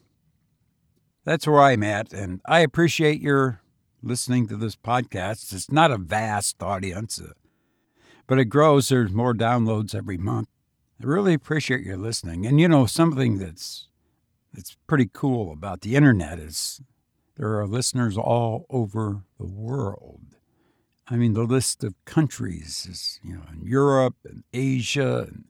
that's 1.24 1.46
where 1.46 1.60
I'm 1.60 1.82
at, 1.82 2.12
and 2.12 2.40
I 2.46 2.60
appreciate 2.60 3.20
your 3.20 3.60
listening 4.02 4.46
to 4.48 4.56
this 4.56 4.76
podcast. 4.76 5.52
It's 5.52 5.70
not 5.70 5.90
a 5.90 5.98
vast 5.98 6.62
audience, 6.62 7.20
uh, 7.20 7.32
but 8.26 8.38
it 8.38 8.46
grows. 8.46 8.88
There's 8.88 9.12
more 9.12 9.34
downloads 9.34 9.94
every 9.94 10.18
month. 10.18 10.48
I 11.02 11.06
really 11.06 11.34
appreciate 11.34 11.84
your 11.84 11.96
listening. 11.96 12.46
And 12.46 12.60
you 12.60 12.68
know, 12.68 12.86
something 12.86 13.38
that's 13.38 13.88
that's 14.52 14.76
pretty 14.86 15.10
cool 15.12 15.52
about 15.52 15.82
the 15.82 15.96
internet 15.96 16.38
is 16.38 16.80
there 17.36 17.58
are 17.58 17.66
listeners 17.66 18.16
all 18.16 18.66
over 18.70 19.22
the 19.38 19.46
world. 19.46 20.36
I 21.10 21.16
mean, 21.16 21.32
the 21.32 21.44
list 21.44 21.84
of 21.84 21.94
countries 22.04 22.86
is, 22.90 23.20
you 23.22 23.34
know, 23.34 23.42
in 23.52 23.66
Europe 23.66 24.16
and 24.24 24.44
Asia 24.52 25.28
and 25.28 25.44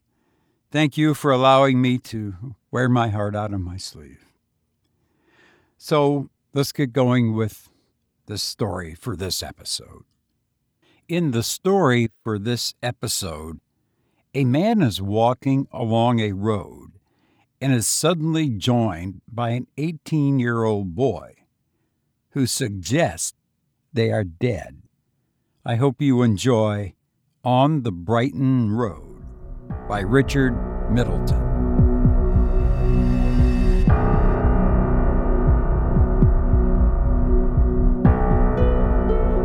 Thank 0.70 0.96
you 0.96 1.14
for 1.14 1.30
allowing 1.30 1.80
me 1.80 1.98
to 1.98 2.56
wear 2.70 2.88
my 2.88 3.08
heart 3.08 3.36
out 3.36 3.54
on 3.54 3.62
my 3.62 3.76
sleeve. 3.76 4.32
So 5.78 6.30
let's 6.52 6.72
get 6.72 6.92
going 6.92 7.34
with 7.34 7.68
the 8.26 8.38
story 8.38 8.94
for 8.94 9.16
this 9.16 9.42
episode. 9.42 10.04
In 11.08 11.30
the 11.30 11.42
story 11.42 12.10
for 12.24 12.38
this 12.38 12.74
episode, 12.82 13.60
a 14.34 14.44
man 14.44 14.82
is 14.82 15.00
walking 15.00 15.68
along 15.72 16.20
a 16.20 16.32
road 16.32 16.92
and 17.60 17.72
is 17.72 17.86
suddenly 17.86 18.48
joined 18.48 19.20
by 19.28 19.50
an 19.50 19.66
18 19.78 20.38
year 20.38 20.64
old 20.64 20.94
boy 20.94 21.34
who 22.30 22.46
suggests 22.46 23.34
they 23.96 24.12
are 24.12 24.24
dead. 24.24 24.82
I 25.64 25.76
hope 25.76 26.02
you 26.02 26.22
enjoy 26.22 26.94
On 27.42 27.82
the 27.82 27.90
Brighton 27.90 28.70
Road 28.70 29.24
by 29.88 30.00
Richard 30.00 30.52
Middleton. 30.90 31.42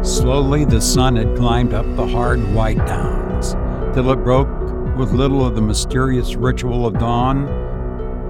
Slowly 0.03 0.65
the 0.65 0.81
sun 0.81 1.15
had 1.15 1.37
climbed 1.37 1.73
up 1.73 1.85
the 1.95 2.07
hard 2.07 2.39
white 2.53 2.85
downs 2.85 3.53
till 3.95 4.11
it 4.11 4.17
broke 4.17 4.49
with 4.97 5.13
little 5.13 5.45
of 5.45 5.55
the 5.55 5.61
mysterious 5.61 6.35
ritual 6.35 6.85
of 6.85 6.95
dawn 6.95 7.47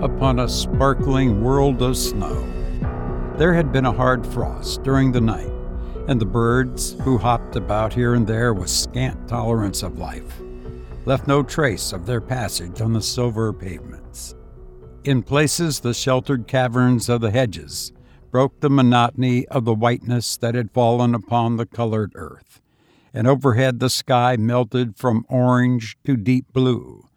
upon 0.03 0.39
a 0.39 0.47
sparkling 0.47 1.41
world 1.41 1.81
of 1.81 1.97
snow. 1.97 2.45
There 3.37 3.55
had 3.55 3.71
been 3.71 3.85
a 3.85 3.91
hard 3.91 4.27
frost 4.27 4.83
during 4.83 5.11
the 5.11 5.21
night 5.21 5.51
and 6.07 6.19
the 6.19 6.25
birds, 6.25 6.93
who 7.01 7.17
hopped 7.17 7.55
about 7.55 7.93
here 7.93 8.15
and 8.15 8.25
there 8.25 8.53
with 8.53 8.69
scant 8.69 9.27
tolerance 9.27 9.83
of 9.83 9.99
life, 9.99 10.41
left 11.05 11.27
no 11.27 11.43
trace 11.43 11.93
of 11.93 12.05
their 12.05 12.21
passage 12.21 12.81
on 12.81 12.93
the 12.93 13.01
silver 13.01 13.53
pavements. 13.53 14.35
In 15.03 15.23
places, 15.23 15.79
the 15.79 15.93
sheltered 15.93 16.47
caverns 16.47 17.09
of 17.09 17.21
the 17.21 17.31
hedges 17.31 17.91
broke 18.29 18.59
the 18.59 18.69
monotony 18.69 19.47
of 19.47 19.65
the 19.65 19.73
whiteness 19.73 20.37
that 20.37 20.55
had 20.55 20.71
fallen 20.71 21.13
upon 21.13 21.57
the 21.57 21.65
colored 21.65 22.11
earth, 22.15 22.61
and 23.13 23.27
overhead 23.27 23.79
the 23.79 23.89
sky 23.89 24.37
melted 24.37 24.95
from 24.95 25.25
orange 25.27 25.97
to 26.05 26.15
deep 26.15 26.45
blue, 26.53 27.07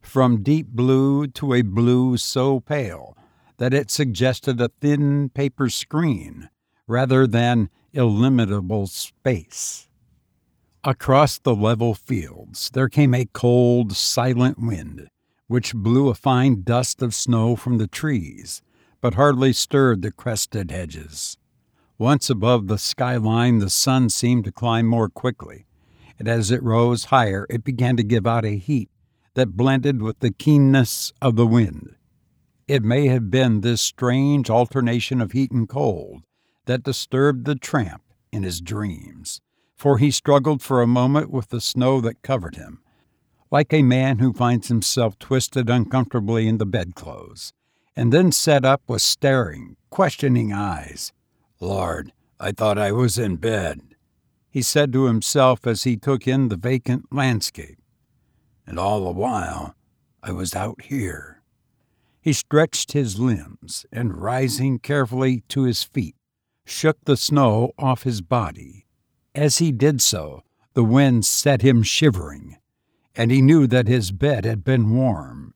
from 0.00 0.42
deep 0.42 0.68
blue 0.68 1.26
to 1.26 1.54
a 1.54 1.62
blue 1.62 2.16
so 2.16 2.60
pale 2.60 3.16
that 3.56 3.74
it 3.74 3.90
suggested 3.90 4.60
a 4.60 4.70
thin 4.80 5.28
paper 5.30 5.68
screen 5.68 6.48
rather 6.86 7.26
than 7.26 7.70
illimitable 7.92 8.86
space. 8.86 9.88
Across 10.82 11.38
the 11.38 11.54
level 11.54 11.94
fields 11.94 12.70
there 12.74 12.88
came 12.88 13.14
a 13.14 13.24
cold, 13.32 13.96
silent 13.96 14.58
wind, 14.58 15.08
which 15.46 15.74
blew 15.74 16.08
a 16.08 16.14
fine 16.14 16.62
dust 16.62 17.00
of 17.00 17.14
snow 17.14 17.56
from 17.56 17.78
the 17.78 17.86
trees, 17.86 18.60
but 19.00 19.14
hardly 19.14 19.52
stirred 19.52 20.02
the 20.02 20.10
crested 20.10 20.70
hedges. 20.70 21.38
Once 21.96 22.28
above 22.28 22.66
the 22.66 22.78
skyline, 22.78 23.60
the 23.60 23.70
sun 23.70 24.10
seemed 24.10 24.44
to 24.44 24.52
climb 24.52 24.86
more 24.86 25.08
quickly, 25.08 25.64
and 26.18 26.28
as 26.28 26.50
it 26.50 26.62
rose 26.62 27.04
higher, 27.04 27.46
it 27.48 27.64
began 27.64 27.96
to 27.96 28.02
give 28.02 28.26
out 28.26 28.44
a 28.44 28.58
heat 28.58 28.90
that 29.34 29.56
blended 29.56 30.02
with 30.02 30.18
the 30.18 30.30
keenness 30.30 31.12
of 31.22 31.36
the 31.36 31.46
wind. 31.46 31.96
It 32.68 32.82
may 32.82 33.06
have 33.06 33.30
been 33.30 33.60
this 33.60 33.80
strange 33.80 34.50
alternation 34.50 35.20
of 35.20 35.32
heat 35.32 35.50
and 35.50 35.68
cold 35.68 36.24
that 36.66 36.82
disturbed 36.82 37.44
the 37.44 37.54
tramp 37.54 38.02
in 38.32 38.42
his 38.42 38.60
dreams, 38.60 39.40
for 39.76 39.98
he 39.98 40.10
struggled 40.10 40.62
for 40.62 40.82
a 40.82 40.86
moment 40.86 41.30
with 41.30 41.48
the 41.48 41.60
snow 41.60 42.00
that 42.00 42.22
covered 42.22 42.56
him, 42.56 42.80
like 43.50 43.72
a 43.72 43.82
man 43.82 44.18
who 44.18 44.32
finds 44.32 44.68
himself 44.68 45.18
twisted 45.18 45.70
uncomfortably 45.70 46.48
in 46.48 46.58
the 46.58 46.66
bedclothes, 46.66 47.52
and 47.94 48.12
then 48.12 48.32
sat 48.32 48.64
up 48.64 48.82
with 48.88 49.02
staring, 49.02 49.76
questioning 49.90 50.52
eyes. 50.52 51.12
Lord, 51.60 52.12
I 52.40 52.52
thought 52.52 52.78
I 52.78 52.92
was 52.92 53.18
in 53.18 53.36
bed, 53.36 53.94
he 54.50 54.62
said 54.62 54.92
to 54.92 55.06
himself 55.06 55.66
as 55.66 55.82
he 55.82 55.96
took 55.96 56.28
in 56.28 56.48
the 56.48 56.56
vacant 56.56 57.12
landscape. 57.12 57.78
And 58.66 58.78
all 58.78 59.04
the 59.04 59.10
while, 59.10 59.74
I 60.22 60.32
was 60.32 60.54
out 60.54 60.82
here. 60.82 61.42
He 62.20 62.32
stretched 62.32 62.92
his 62.92 63.18
limbs 63.18 63.84
and, 63.92 64.16
rising 64.16 64.78
carefully 64.78 65.42
to 65.48 65.64
his 65.64 65.82
feet, 65.82 66.14
shook 66.64 66.98
the 67.04 67.16
snow 67.16 67.72
off 67.78 68.02
his 68.04 68.20
body. 68.20 68.86
As 69.34 69.58
he 69.58 69.72
did 69.72 70.00
so, 70.00 70.42
the 70.74 70.84
wind 70.84 71.24
set 71.24 71.62
him 71.62 71.82
shivering, 71.82 72.56
and 73.14 73.30
he 73.30 73.42
knew 73.42 73.66
that 73.66 73.88
his 73.88 74.10
bed 74.10 74.44
had 74.44 74.64
been 74.64 74.96
warm. 74.96 75.54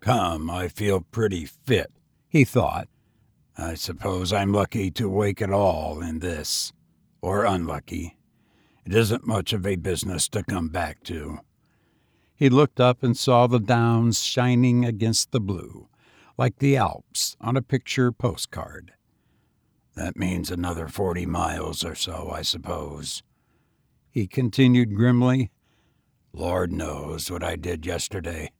Come, 0.00 0.50
I 0.50 0.68
feel 0.68 1.00
pretty 1.00 1.44
fit, 1.44 1.90
he 2.28 2.44
thought. 2.44 2.88
I 3.56 3.74
suppose 3.74 4.32
I'm 4.32 4.52
lucky 4.52 4.90
to 4.92 5.08
wake 5.08 5.42
at 5.42 5.50
all 5.50 6.00
in 6.00 6.20
this, 6.20 6.72
or 7.20 7.44
unlucky. 7.44 8.18
It 8.84 8.94
isn't 8.94 9.26
much 9.26 9.52
of 9.52 9.66
a 9.66 9.76
business 9.76 10.28
to 10.28 10.44
come 10.44 10.68
back 10.68 11.02
to. 11.04 11.40
He 12.34 12.48
looked 12.48 12.78
up 12.78 13.02
and 13.02 13.16
saw 13.16 13.46
the 13.46 13.58
downs 13.58 14.22
shining 14.22 14.84
against 14.84 15.32
the 15.32 15.40
blue, 15.40 15.88
like 16.38 16.58
the 16.58 16.76
Alps 16.76 17.36
on 17.40 17.56
a 17.56 17.62
picture 17.62 18.12
postcard. 18.12 18.92
That 19.98 20.16
means 20.16 20.52
another 20.52 20.86
forty 20.86 21.26
miles 21.26 21.84
or 21.84 21.96
so, 21.96 22.30
I 22.32 22.42
suppose. 22.42 23.24
He 24.12 24.28
continued 24.28 24.94
grimly. 24.94 25.50
Lord 26.32 26.70
knows 26.70 27.32
what 27.32 27.42
I 27.42 27.56
did 27.56 27.84
yesterday. 27.84 28.52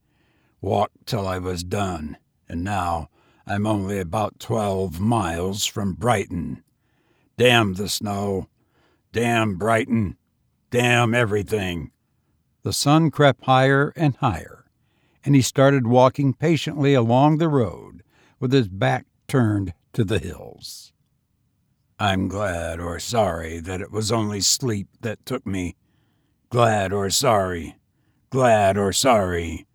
Walked 0.60 1.06
till 1.06 1.28
I 1.28 1.38
was 1.38 1.62
done, 1.62 2.16
and 2.48 2.64
now 2.64 3.08
I'm 3.46 3.68
only 3.68 4.00
about 4.00 4.40
twelve 4.40 4.98
miles 4.98 5.64
from 5.64 5.92
Brighton. 5.92 6.64
Damn 7.36 7.74
the 7.74 7.88
snow. 7.88 8.48
Damn 9.12 9.54
Brighton. 9.54 10.16
Damn 10.72 11.14
everything. 11.14 11.92
The 12.64 12.72
sun 12.72 13.12
crept 13.12 13.44
higher 13.44 13.92
and 13.94 14.16
higher, 14.16 14.64
and 15.24 15.36
he 15.36 15.42
started 15.42 15.86
walking 15.86 16.34
patiently 16.34 16.94
along 16.94 17.38
the 17.38 17.48
road 17.48 18.02
with 18.40 18.52
his 18.52 18.66
back 18.66 19.06
turned 19.28 19.72
to 19.92 20.02
the 20.02 20.18
hills. 20.18 20.92
I'm 22.00 22.28
glad 22.28 22.78
or 22.78 23.00
sorry 23.00 23.58
that 23.60 23.80
it 23.80 23.90
was 23.90 24.12
only 24.12 24.40
sleep 24.40 24.86
that 25.00 25.26
took 25.26 25.44
me. 25.44 25.74
Glad 26.48 26.92
or 26.92 27.10
sorry. 27.10 27.76
Glad 28.30 28.78
or 28.78 28.92
sorry. 28.92 29.66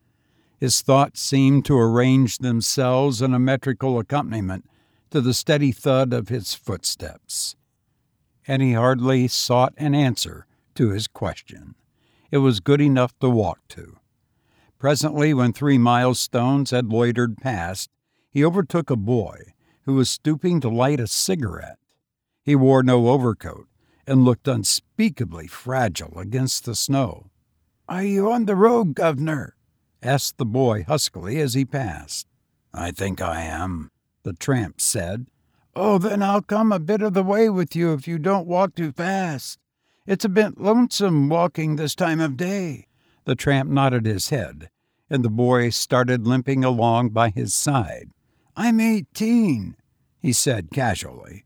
His 0.58 0.82
thoughts 0.82 1.20
seemed 1.22 1.66
to 1.66 1.78
arrange 1.78 2.38
themselves 2.38 3.22
in 3.22 3.34
a 3.34 3.40
metrical 3.40 4.00
accompaniment 4.00 4.70
to 5.12 5.20
the 5.20 5.34
steady 5.34 5.74
thud 5.74 6.14
of 6.14 6.30
his 6.30 6.54
footsteps. 6.54 7.58
And 8.48 8.62
he 8.62 8.74
hardly 8.74 9.28
sought 9.28 9.74
an 9.76 9.94
answer 9.94 10.48
to 10.76 10.92
his 10.92 11.08
question 11.08 11.76
it 12.32 12.40
was 12.40 12.62
good 12.62 12.82
enough 12.82 13.14
to 13.20 13.30
walk 13.30 13.60
to. 13.68 13.98
Presently, 14.80 15.36
when 15.36 15.54
three 15.54 15.78
milestones 15.78 16.72
had 16.72 16.88
loitered 16.88 17.38
past, 17.38 17.92
he 18.32 18.44
overtook 18.44 18.90
a 18.90 18.96
boy 18.96 19.54
who 19.84 19.94
was 19.94 20.10
stooping 20.10 20.60
to 20.62 20.68
light 20.68 21.00
a 21.00 21.06
cigarette. 21.06 21.78
He 22.44 22.56
wore 22.56 22.84
no 22.84 23.08
overcoat 23.08 23.68
and 24.06 24.26
looked 24.26 24.48
unspeakably 24.48 25.48
fragile 25.48 26.20
against 26.20 26.66
the 26.66 26.76
snow. 26.76 27.30
Are 27.88 28.04
you 28.04 28.32
on 28.32 28.46
the 28.46 28.56
road, 28.56 28.96
Governor? 28.96 29.56
asked 30.02 30.38
the 30.38 30.46
boy 30.46 30.84
huskily 30.84 31.40
as 31.40 31.54
he 31.54 31.64
passed. 31.64 32.28
I 32.74 32.92
think 32.92 33.22
I 33.22 33.42
am, 33.42 33.90
the 34.24 34.34
tramp 34.34 34.82
said. 34.82 35.28
Oh, 35.76 35.98
then 35.98 36.22
I'll 36.22 36.42
come 36.42 36.72
a 36.72 36.80
bit 36.80 37.02
of 37.02 37.14
the 37.14 37.24
way 37.24 37.50
with 37.50 37.76
you 37.76 37.94
if 37.94 38.08
you 38.08 38.20
don't 38.20 38.48
walk 38.48 38.76
too 38.76 38.92
fast. 38.92 39.58
It's 40.06 40.26
a 40.26 40.30
bit 40.30 40.60
lonesome 40.60 41.30
walking 41.30 41.78
this 41.78 41.96
time 41.96 42.20
of 42.20 42.36
day. 42.36 42.88
The 43.24 43.36
tramp 43.36 43.70
nodded 43.70 44.06
his 44.06 44.30
head, 44.30 44.70
and 45.10 45.24
the 45.24 45.30
boy 45.30 45.70
started 45.70 46.28
limping 46.28 46.66
along 46.66 47.10
by 47.10 47.30
his 47.30 47.54
side. 47.54 48.10
I'm 48.58 48.82
eighteen, 48.82 49.78
he 50.20 50.34
said 50.34 50.72
casually. 50.72 51.46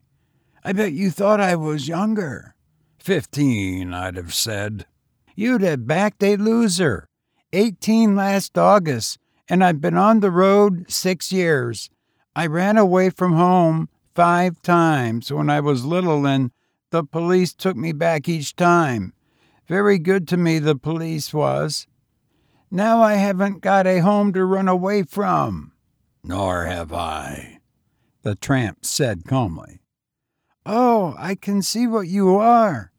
I 0.67 0.73
bet 0.73 0.91
you 0.91 1.12
thought 1.12 1.39
I 1.39 1.56
was 1.56 1.88
younger. 1.88 2.53
Fifteen, 2.99 3.93
I'd 3.93 4.17
have 4.17 4.34
said. 4.34 4.86
You'd 5.34 5.62
have 5.62 5.88
backed 5.88 6.21
a 6.21 6.36
loser. 6.36 7.08
Eighteen 7.53 8.17
last 8.17 8.58
August, 8.58 9.17
and 9.47 9.63
I've 9.63 9.80
been 9.80 9.95
on 9.95 10.19
the 10.19 10.30
road 10.30 10.91
six 10.91 11.32
years. 11.32 11.89
I 12.36 12.47
ran 12.47 12.77
away 12.77 13.12
from 13.12 13.32
home 13.32 13.88
five 14.13 14.62
times 14.62 15.32
when 15.32 15.49
I 15.49 15.62
was 15.62 15.86
little 15.86 16.27
and 16.27 16.51
the 16.89 17.06
police 17.06 17.53
took 17.53 17.77
me 17.77 17.93
back 17.93 18.27
each 18.27 18.53
time. 18.53 19.13
Very 19.69 19.97
good 19.97 20.27
to 20.27 20.36
me, 20.36 20.60
the 20.60 20.75
police 20.75 21.34
was. 21.34 21.88
Now 22.69 23.01
I 23.01 23.13
haven't 23.13 23.62
got 23.62 23.88
a 23.88 23.99
home 23.99 24.34
to 24.34 24.43
run 24.43 24.67
away 24.67 25.03
from. 25.03 25.71
Nor 26.25 26.65
have 26.65 26.91
I, 26.91 27.60
the 28.23 28.36
tramp 28.36 28.84
said 28.84 29.23
calmly. 29.25 29.80
Oh, 30.69 31.15
I 31.17 31.36
can 31.36 31.62
see 31.62 31.88
what 31.88 32.10
you 32.10 32.36
are, 32.36 32.91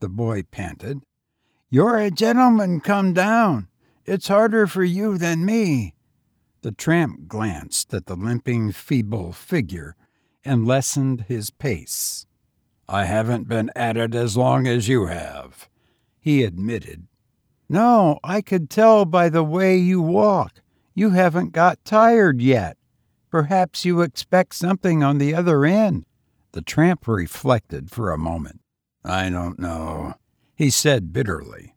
the 0.00 0.08
boy 0.08 0.42
panted. 0.42 1.02
You're 1.70 1.96
a 1.96 2.10
gentleman 2.10 2.80
come 2.80 3.12
down. 3.12 3.68
It's 4.04 4.26
harder 4.26 4.66
for 4.66 4.82
you 4.82 5.16
than 5.18 5.46
me. 5.46 5.94
The 6.62 6.72
tramp 6.72 7.28
glanced 7.28 7.94
at 7.94 8.06
the 8.06 8.16
limping, 8.16 8.72
feeble 8.72 9.32
figure 9.32 9.94
and 10.44 10.66
lessened 10.66 11.26
his 11.28 11.50
pace. 11.50 12.26
I 12.88 13.04
haven't 13.04 13.48
been 13.48 13.70
at 13.76 13.96
it 13.96 14.16
as 14.16 14.36
long 14.36 14.66
as 14.66 14.88
you 14.88 15.06
have, 15.06 15.68
he 16.18 16.42
admitted. 16.42 17.06
No, 17.68 18.18
I 18.24 18.40
could 18.40 18.68
tell 18.68 19.04
by 19.04 19.28
the 19.28 19.44
way 19.44 19.76
you 19.76 20.02
walk. 20.02 20.60
You 20.92 21.10
haven't 21.10 21.52
got 21.52 21.84
tired 21.84 22.42
yet. 22.42 22.76
Perhaps 23.30 23.84
you 23.84 24.00
expect 24.00 24.56
something 24.56 25.04
on 25.04 25.18
the 25.18 25.36
other 25.36 25.64
end. 25.64 26.04
The 26.52 26.62
tramp 26.62 27.08
reflected 27.08 27.90
for 27.90 28.10
a 28.10 28.18
moment. 28.18 28.60
I 29.04 29.30
don't 29.30 29.58
know, 29.58 30.14
he 30.54 30.70
said 30.70 31.12
bitterly. 31.12 31.74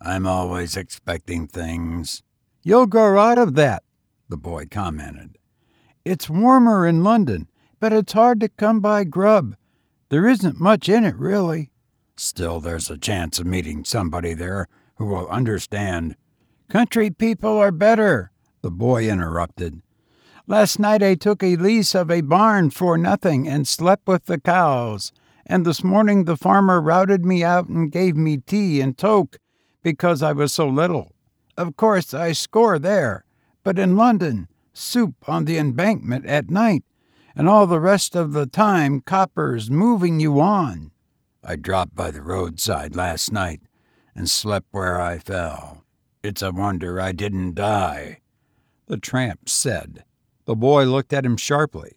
I'm 0.00 0.26
always 0.26 0.76
expecting 0.76 1.46
things. 1.46 2.22
You'll 2.62 2.86
grow 2.86 3.18
out 3.18 3.38
of 3.38 3.54
that, 3.54 3.82
the 4.28 4.36
boy 4.36 4.66
commented. 4.70 5.38
It's 6.04 6.28
warmer 6.28 6.86
in 6.86 7.04
London, 7.04 7.48
but 7.78 7.92
it's 7.92 8.12
hard 8.12 8.40
to 8.40 8.48
come 8.48 8.80
by 8.80 9.04
grub. 9.04 9.54
There 10.08 10.26
isn't 10.26 10.60
much 10.60 10.88
in 10.88 11.04
it, 11.04 11.16
really. 11.16 11.70
Still, 12.16 12.60
there's 12.60 12.90
a 12.90 12.98
chance 12.98 13.38
of 13.38 13.46
meeting 13.46 13.84
somebody 13.84 14.34
there 14.34 14.66
who 14.96 15.06
will 15.06 15.28
understand. 15.28 16.16
Country 16.68 17.10
people 17.10 17.56
are 17.56 17.72
better, 17.72 18.32
the 18.60 18.70
boy 18.70 19.08
interrupted. 19.08 19.82
Last 20.50 20.80
night 20.80 21.00
I 21.00 21.14
took 21.14 21.44
a 21.44 21.54
lease 21.54 21.94
of 21.94 22.10
a 22.10 22.22
barn 22.22 22.70
for 22.70 22.98
nothing 22.98 23.46
and 23.46 23.68
slept 23.68 24.08
with 24.08 24.26
the 24.26 24.40
cows, 24.40 25.12
and 25.46 25.64
this 25.64 25.84
morning 25.84 26.24
the 26.24 26.36
farmer 26.36 26.80
routed 26.80 27.24
me 27.24 27.44
out 27.44 27.68
and 27.68 27.92
gave 27.92 28.16
me 28.16 28.38
tea 28.38 28.80
and 28.80 28.98
toke 28.98 29.38
because 29.84 30.24
I 30.24 30.32
was 30.32 30.52
so 30.52 30.66
little. 30.66 31.12
Of 31.56 31.76
course, 31.76 32.12
I 32.12 32.32
score 32.32 32.80
there, 32.80 33.24
but 33.62 33.78
in 33.78 33.94
London, 33.94 34.48
soup 34.72 35.14
on 35.28 35.44
the 35.44 35.56
embankment 35.56 36.26
at 36.26 36.50
night 36.50 36.82
and 37.36 37.48
all 37.48 37.68
the 37.68 37.78
rest 37.78 38.16
of 38.16 38.32
the 38.32 38.46
time 38.46 39.02
coppers 39.02 39.70
moving 39.70 40.18
you 40.18 40.40
on. 40.40 40.90
I 41.44 41.54
dropped 41.54 41.94
by 41.94 42.10
the 42.10 42.22
roadside 42.22 42.96
last 42.96 43.32
night 43.32 43.60
and 44.16 44.28
slept 44.28 44.66
where 44.72 45.00
I 45.00 45.18
fell. 45.18 45.84
It's 46.24 46.42
a 46.42 46.50
wonder 46.50 47.00
I 47.00 47.12
didn't 47.12 47.54
die, 47.54 48.18
the 48.88 48.96
tramp 48.96 49.48
said. 49.48 50.02
The 50.50 50.56
boy 50.56 50.82
looked 50.86 51.12
at 51.12 51.24
him 51.24 51.36
sharply. 51.36 51.92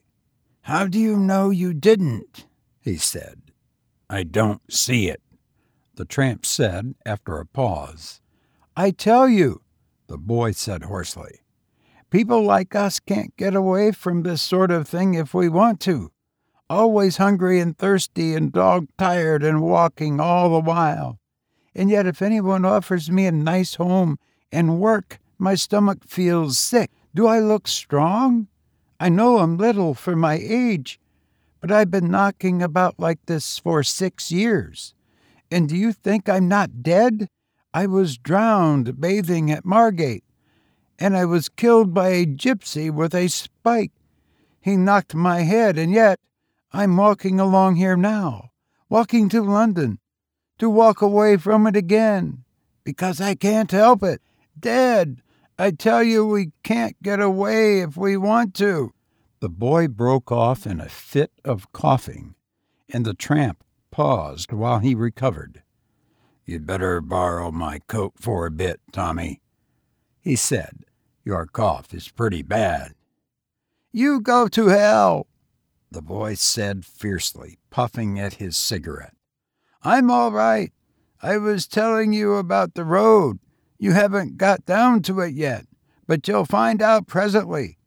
How 0.62 0.86
do 0.86 1.00
you 1.00 1.18
know 1.18 1.50
you 1.50 1.74
didn't? 1.74 2.46
he 2.80 2.98
said. 2.98 3.42
I 4.12 4.22
don't 4.22 4.62
see 4.72 5.10
it, 5.10 5.24
the 5.96 6.06
tramp 6.06 6.46
said 6.46 6.94
after 7.04 7.40
a 7.40 7.48
pause. 7.48 8.22
I 8.78 8.92
tell 8.92 9.28
you, 9.28 9.64
the 10.06 10.20
boy 10.20 10.52
said 10.52 10.84
hoarsely, 10.84 11.40
people 12.12 12.44
like 12.44 12.76
us 12.76 13.00
can't 13.00 13.36
get 13.38 13.56
away 13.56 13.92
from 13.92 14.22
this 14.22 14.44
sort 14.44 14.70
of 14.70 14.88
thing 14.88 15.16
if 15.16 15.34
we 15.34 15.50
want 15.50 15.80
to. 15.80 16.12
Always 16.70 17.18
hungry 17.18 17.60
and 17.60 17.76
thirsty 17.76 18.36
and 18.36 18.52
dog 18.52 18.88
tired 19.00 19.42
and 19.44 19.64
walking 19.64 20.20
all 20.20 20.52
the 20.52 20.60
while. 20.60 21.18
And 21.74 21.90
yet, 21.90 22.06
if 22.06 22.22
anyone 22.22 22.66
offers 22.66 23.10
me 23.10 23.26
a 23.26 23.32
nice 23.32 23.74
home 23.74 24.20
and 24.52 24.80
work, 24.80 25.18
my 25.40 25.56
stomach 25.56 26.04
feels 26.06 26.60
sick. 26.60 26.92
Do 27.16 27.28
I 27.28 27.40
look 27.40 27.68
strong? 27.68 28.48
I 29.00 29.10
know 29.10 29.38
I'm 29.38 29.58
little 29.58 29.94
for 29.94 30.16
my 30.16 30.40
age, 30.42 31.00
but 31.62 31.72
I've 31.72 31.92
been 31.92 32.10
knocking 32.10 32.62
about 32.64 33.00
like 33.00 33.26
this 33.28 33.60
for 33.60 33.84
six 33.84 34.32
years. 34.32 34.96
And 35.52 35.70
do 35.70 35.78
you 35.78 35.94
think 35.94 36.28
I'm 36.28 36.48
not 36.48 36.82
dead? 36.82 37.28
I 37.72 37.86
was 37.86 38.18
drowned 38.18 39.00
bathing 39.00 39.52
at 39.52 39.66
Margate, 39.66 40.24
and 40.98 41.16
I 41.16 41.26
was 41.26 41.50
killed 41.50 41.94
by 41.94 42.10
a 42.10 42.26
gypsy 42.26 42.90
with 42.90 43.14
a 43.14 43.28
spike. 43.28 43.92
He 44.60 44.76
knocked 44.76 45.14
my 45.14 45.42
head, 45.42 45.78
and 45.78 45.92
yet 45.92 46.20
I'm 46.72 46.98
walking 46.98 47.40
along 47.40 47.76
here 47.76 47.98
now, 47.98 48.50
walking 48.90 49.30
to 49.30 49.44
London, 49.44 50.00
to 50.58 50.70
walk 50.70 51.02
away 51.02 51.38
from 51.38 51.68
it 51.68 51.76
again, 51.76 52.44
because 52.84 53.22
I 53.22 53.36
can't 53.36 53.72
help 53.72 54.02
it. 54.02 54.22
Dead! 54.60 55.22
I 55.58 55.72
tell 55.72 56.04
you, 56.04 56.26
we 56.26 56.52
can't 56.64 57.02
get 57.04 57.20
away 57.20 57.82
if 57.82 57.96
we 57.96 58.18
want 58.18 58.56
to. 58.56 58.94
The 59.40 59.50
boy 59.50 59.88
broke 59.88 60.32
off 60.32 60.66
in 60.66 60.80
a 60.80 60.90
fit 60.90 61.32
of 61.46 61.72
coughing, 61.74 62.36
and 62.92 63.06
the 63.06 63.14
tramp 63.14 63.64
paused 63.92 64.52
while 64.52 64.80
he 64.80 64.96
recovered. 64.96 65.62
You'd 66.46 66.66
better 66.66 67.02
borrow 67.02 67.52
my 67.52 67.80
coat 67.88 68.14
for 68.16 68.46
a 68.46 68.52
bit, 68.52 68.82
Tommy, 68.92 69.42
he 70.20 70.36
said. 70.36 70.86
Your 71.24 71.46
cough 71.46 71.94
is 71.94 72.10
pretty 72.10 72.42
bad. 72.42 72.94
You 73.92 74.20
go 74.20 74.48
to 74.48 74.68
hell, 74.68 75.28
the 75.92 76.02
boy 76.02 76.34
said 76.34 76.86
fiercely, 76.86 77.60
puffing 77.70 78.20
at 78.20 78.36
his 78.36 78.58
cigarette. 78.58 79.14
I'm 79.84 80.10
all 80.10 80.32
right. 80.32 80.74
I 81.22 81.38
was 81.38 81.68
telling 81.68 82.12
you 82.12 82.34
about 82.34 82.74
the 82.74 82.84
road. 82.84 83.40
You 83.84 83.92
haven't 83.92 84.38
got 84.38 84.66
down 84.66 85.02
to 85.02 85.20
it 85.20 85.34
yet, 85.34 85.66
but 86.08 86.26
you'll 86.26 86.46
find 86.46 86.82
out 86.82 87.06
presently. 87.06 87.78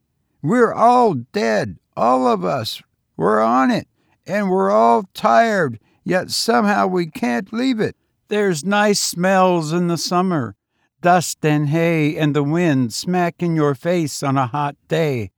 We're 0.43 0.71
all 0.71 1.15
dead, 1.15 1.79
all 1.95 2.27
of 2.27 2.45
us. 2.45 2.83
We're 3.15 3.41
on 3.41 3.71
it, 3.71 3.87
and 4.27 4.51
we're 4.51 4.69
all 4.69 5.05
tired 5.15 5.79
yet 6.03 6.29
somehow 6.29 6.85
we 6.85 7.07
can't 7.07 7.51
leave 7.51 7.79
it. 7.79 7.95
There's 8.27 8.63
nice 8.63 8.99
smells 8.99 9.73
in 9.73 9.87
the 9.87 9.97
summer 9.97 10.55
dust 11.01 11.43
and 11.43 11.69
hay 11.69 12.15
and 12.15 12.35
the 12.35 12.43
wind 12.43 12.93
smack 12.93 13.41
in 13.41 13.55
your 13.55 13.73
face 13.73 14.21
on 14.21 14.37
a 14.37 14.45
hot 14.45 14.75
day. 14.87 15.31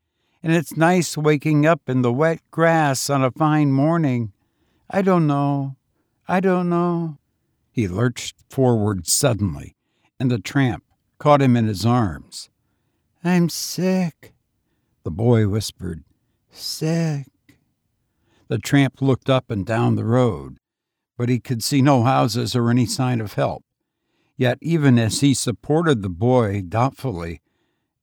And 0.43 0.51
it's 0.51 0.75
nice 0.75 1.15
waking 1.15 1.65
up 1.65 1.87
in 1.87 2.01
the 2.01 2.11
wet 2.11 2.41
grass 2.51 3.09
on 3.09 3.23
a 3.23 3.31
fine 3.31 3.71
morning. 3.71 4.33
I 4.89 5.03
don't 5.03 5.25
know. 5.25 5.77
I 6.27 6.41
don't 6.41 6.67
know. 6.67 7.17
He 7.71 7.87
lurched 7.87 8.35
forward 8.49 9.07
suddenly, 9.07 9.77
and 10.19 10.29
the 10.29 10.39
tramp 10.39 10.83
caught 11.17 11.41
him 11.41 11.55
in 11.55 11.67
his 11.67 11.85
arms. 11.85 12.49
I'm 13.23 13.49
sick, 13.49 14.33
the 15.03 15.11
boy 15.11 15.47
whispered. 15.47 16.03
Sick. 16.51 17.27
The 18.47 18.57
tramp 18.57 19.01
looked 19.01 19.29
up 19.29 19.51
and 19.51 19.65
down 19.65 19.95
the 19.95 20.05
road, 20.05 20.57
but 21.17 21.29
he 21.29 21.39
could 21.39 21.63
see 21.63 21.81
no 21.81 22.03
houses 22.03 22.55
or 22.55 22.69
any 22.69 22.85
sign 22.85 23.21
of 23.21 23.33
help. 23.33 23.63
Yet, 24.37 24.57
even 24.61 24.97
as 24.97 25.19
he 25.19 25.33
supported 25.33 26.01
the 26.01 26.09
boy 26.09 26.61
doubtfully, 26.61 27.41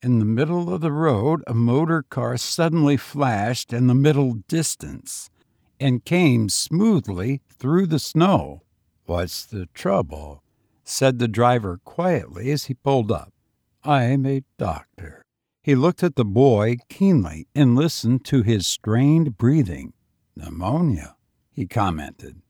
in 0.02 0.18
the 0.18 0.24
middle 0.24 0.72
of 0.72 0.83
the 0.83 0.92
road 0.92 1.42
a 1.46 1.55
motor 1.55 2.02
car 2.02 2.37
suddenly 2.37 2.96
flashed 2.96 3.72
in 3.72 3.87
the 3.87 3.94
middle 3.94 4.35
distance 4.46 5.31
and 5.81 6.05
came 6.05 6.48
smoothly 6.48 7.40
through 7.48 7.87
the 7.87 7.98
snow. 7.98 8.62
What's 9.07 9.44
the 9.44 9.66
trouble? 9.74 10.42
Said 10.87 11.18
the 11.18 11.29
driver 11.29 11.81
quietly 11.85 12.51
as 12.51 12.64
he 12.64 12.75
pulled 12.75 13.11
up. 13.11 13.33
I'm 13.85 14.25
a 14.25 14.44
doctor. 14.57 15.22
He 15.62 15.75
looked 15.75 16.03
at 16.05 16.14
the 16.14 16.25
boy 16.25 16.77
keenly 16.88 17.49
and 17.55 17.75
listened 17.75 18.25
to 18.27 18.42
his 18.42 18.66
strained 18.66 19.37
breathing. 19.37 19.92
Pneumonia, 20.37 21.16
he 21.51 21.66
commented. 21.66 22.40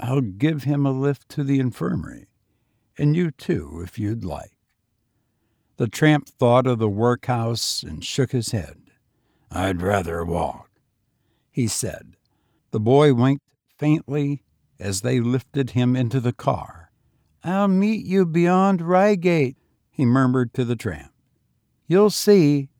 I'll 0.00 0.20
give 0.20 0.64
him 0.64 0.84
a 0.84 0.90
lift 0.90 1.28
to 1.30 1.44
the 1.44 1.60
infirmary, 1.60 2.26
and 2.98 3.14
you 3.14 3.30
too, 3.30 3.80
if 3.84 3.96
you'd 3.98 4.24
like. 4.24 4.56
The 5.76 5.86
tramp 5.86 6.28
thought 6.28 6.66
of 6.66 6.80
the 6.80 6.88
workhouse 6.88 7.84
and 7.84 8.04
shook 8.04 8.32
his 8.32 8.50
head. 8.50 8.90
I'd 9.50 9.82
rather 9.82 10.24
walk, 10.24 10.68
he 11.50 11.68
said. 11.68 12.16
The 12.72 12.80
boy 12.80 13.14
winked 13.14 13.46
faintly 13.78 14.42
as 14.80 15.02
they 15.02 15.20
lifted 15.20 15.70
him 15.70 15.94
into 15.94 16.18
the 16.18 16.32
car. 16.32 16.83
I'll 17.46 17.68
meet 17.68 18.06
you 18.06 18.24
beyond 18.24 18.80
Reigate, 18.80 19.58
he 19.90 20.06
murmured 20.06 20.54
to 20.54 20.64
the 20.64 20.76
tramp. 20.76 21.12
You'll 21.86 22.08
see. 22.08 22.70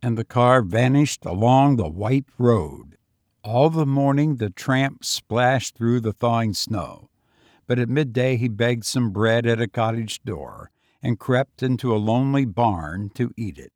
And 0.00 0.16
the 0.16 0.24
car 0.24 0.62
vanished 0.62 1.26
along 1.26 1.76
the 1.76 1.88
white 1.88 2.24
road. 2.38 2.96
All 3.44 3.68
the 3.68 3.84
morning 3.84 4.36
the 4.36 4.48
tramp 4.48 5.04
splashed 5.04 5.76
through 5.76 6.00
the 6.00 6.14
thawing 6.14 6.54
snow, 6.54 7.10
but 7.66 7.78
at 7.78 7.90
midday 7.90 8.38
he 8.38 8.48
begged 8.48 8.86
some 8.86 9.10
bread 9.10 9.44
at 9.44 9.60
a 9.60 9.68
cottage 9.68 10.22
door 10.22 10.70
and 11.02 11.18
crept 11.18 11.62
into 11.62 11.94
a 11.94 11.98
lonely 11.98 12.46
barn 12.46 13.10
to 13.16 13.34
eat 13.36 13.58
it. 13.58 13.72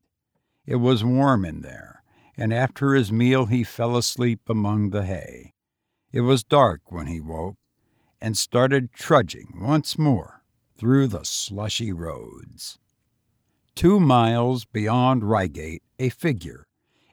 It 0.65 0.77
was 0.77 1.05
warm 1.05 1.45
in 1.45 1.61
there, 1.61 2.03
and 2.35 2.55
after 2.55 2.95
his 2.95 3.13
meal 3.13 3.45
he 3.47 3.63
fell 3.63 3.95
asleep 3.95 4.41
among 4.49 4.89
the 4.89 5.05
hay. 5.05 5.53
It 6.13 6.23
was 6.23 6.43
dark 6.43 6.91
when 6.91 7.09
he 7.09 7.21
woke 7.21 7.57
and 8.21 8.37
started 8.37 8.93
trudging 8.93 9.59
once 9.61 9.99
more 9.99 10.43
through 10.77 11.07
the 11.07 11.25
slushy 11.25 11.93
roads. 11.93 12.79
Two 13.75 14.01
miles 14.01 14.65
beyond 14.65 15.25
Reigate, 15.25 15.83
a 15.99 16.09
figure, 16.09 16.67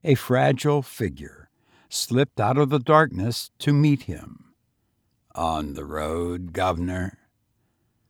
a 0.03 0.15
fragile 0.15 0.81
figure, 0.81 1.49
slipped 1.89 2.39
out 2.39 2.57
of 2.57 2.69
the 2.69 2.79
darkness 2.79 3.51
to 3.59 3.73
meet 3.73 4.03
him. 4.03 4.53
On 5.35 5.73
the 5.73 5.85
road, 5.85 6.51
governor, 6.51 7.19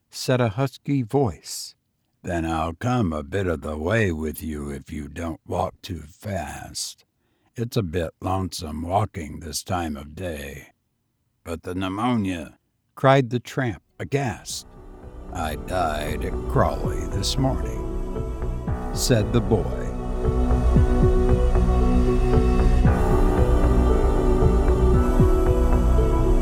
said 0.09 0.41
a 0.41 0.49
husky 0.49 1.01
voice. 1.01 1.75
Then 2.23 2.45
I'll 2.45 2.73
come 2.73 3.13
a 3.13 3.23
bit 3.23 3.47
of 3.47 3.61
the 3.61 3.77
way 3.77 4.11
with 4.11 4.41
you 4.41 4.69
if 4.69 4.91
you 4.91 5.07
don't 5.07 5.39
walk 5.45 5.75
too 5.81 6.01
fast. 6.07 7.05
It's 7.55 7.77
a 7.77 7.83
bit 7.83 8.11
lonesome 8.21 8.81
walking 8.81 9.39
this 9.39 9.63
time 9.63 9.95
of 9.95 10.15
day. 10.15 10.69
But 11.43 11.63
the 11.63 11.75
pneumonia, 11.75 12.57
cried 12.97 13.29
the 13.29 13.39
tramp, 13.39 13.83
aghast. 13.99 14.65
I 15.31 15.55
died 15.67 16.25
at 16.25 16.33
Crawley 16.49 17.05
this 17.11 17.37
morning, 17.37 17.83
said 18.91 19.31
the 19.31 19.39
boy. 19.39 19.83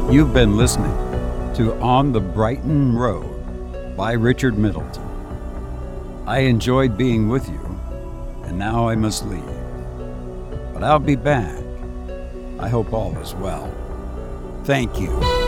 You've 0.10 0.34
been 0.34 0.56
listening 0.56 0.96
to 1.56 1.78
On 1.82 2.14
the 2.14 2.22
Brighton 2.22 2.96
Road 2.96 3.98
by 3.98 4.14
Richard 4.14 4.58
Middleton. 4.58 5.04
I 6.26 6.40
enjoyed 6.40 6.98
being 6.98 7.28
with 7.28 7.50
you, 7.50 7.80
and 8.46 8.58
now 8.58 8.88
I 8.88 8.96
must 8.96 9.26
leave. 9.26 9.44
But 10.74 10.86
I'll 10.86 11.00
be 11.00 11.18
back. 11.18 11.62
I 12.60 12.70
hope 12.70 12.94
all 12.94 13.18
is 13.18 13.36
well. 13.36 13.70
Thank 14.64 15.02
you. 15.02 15.45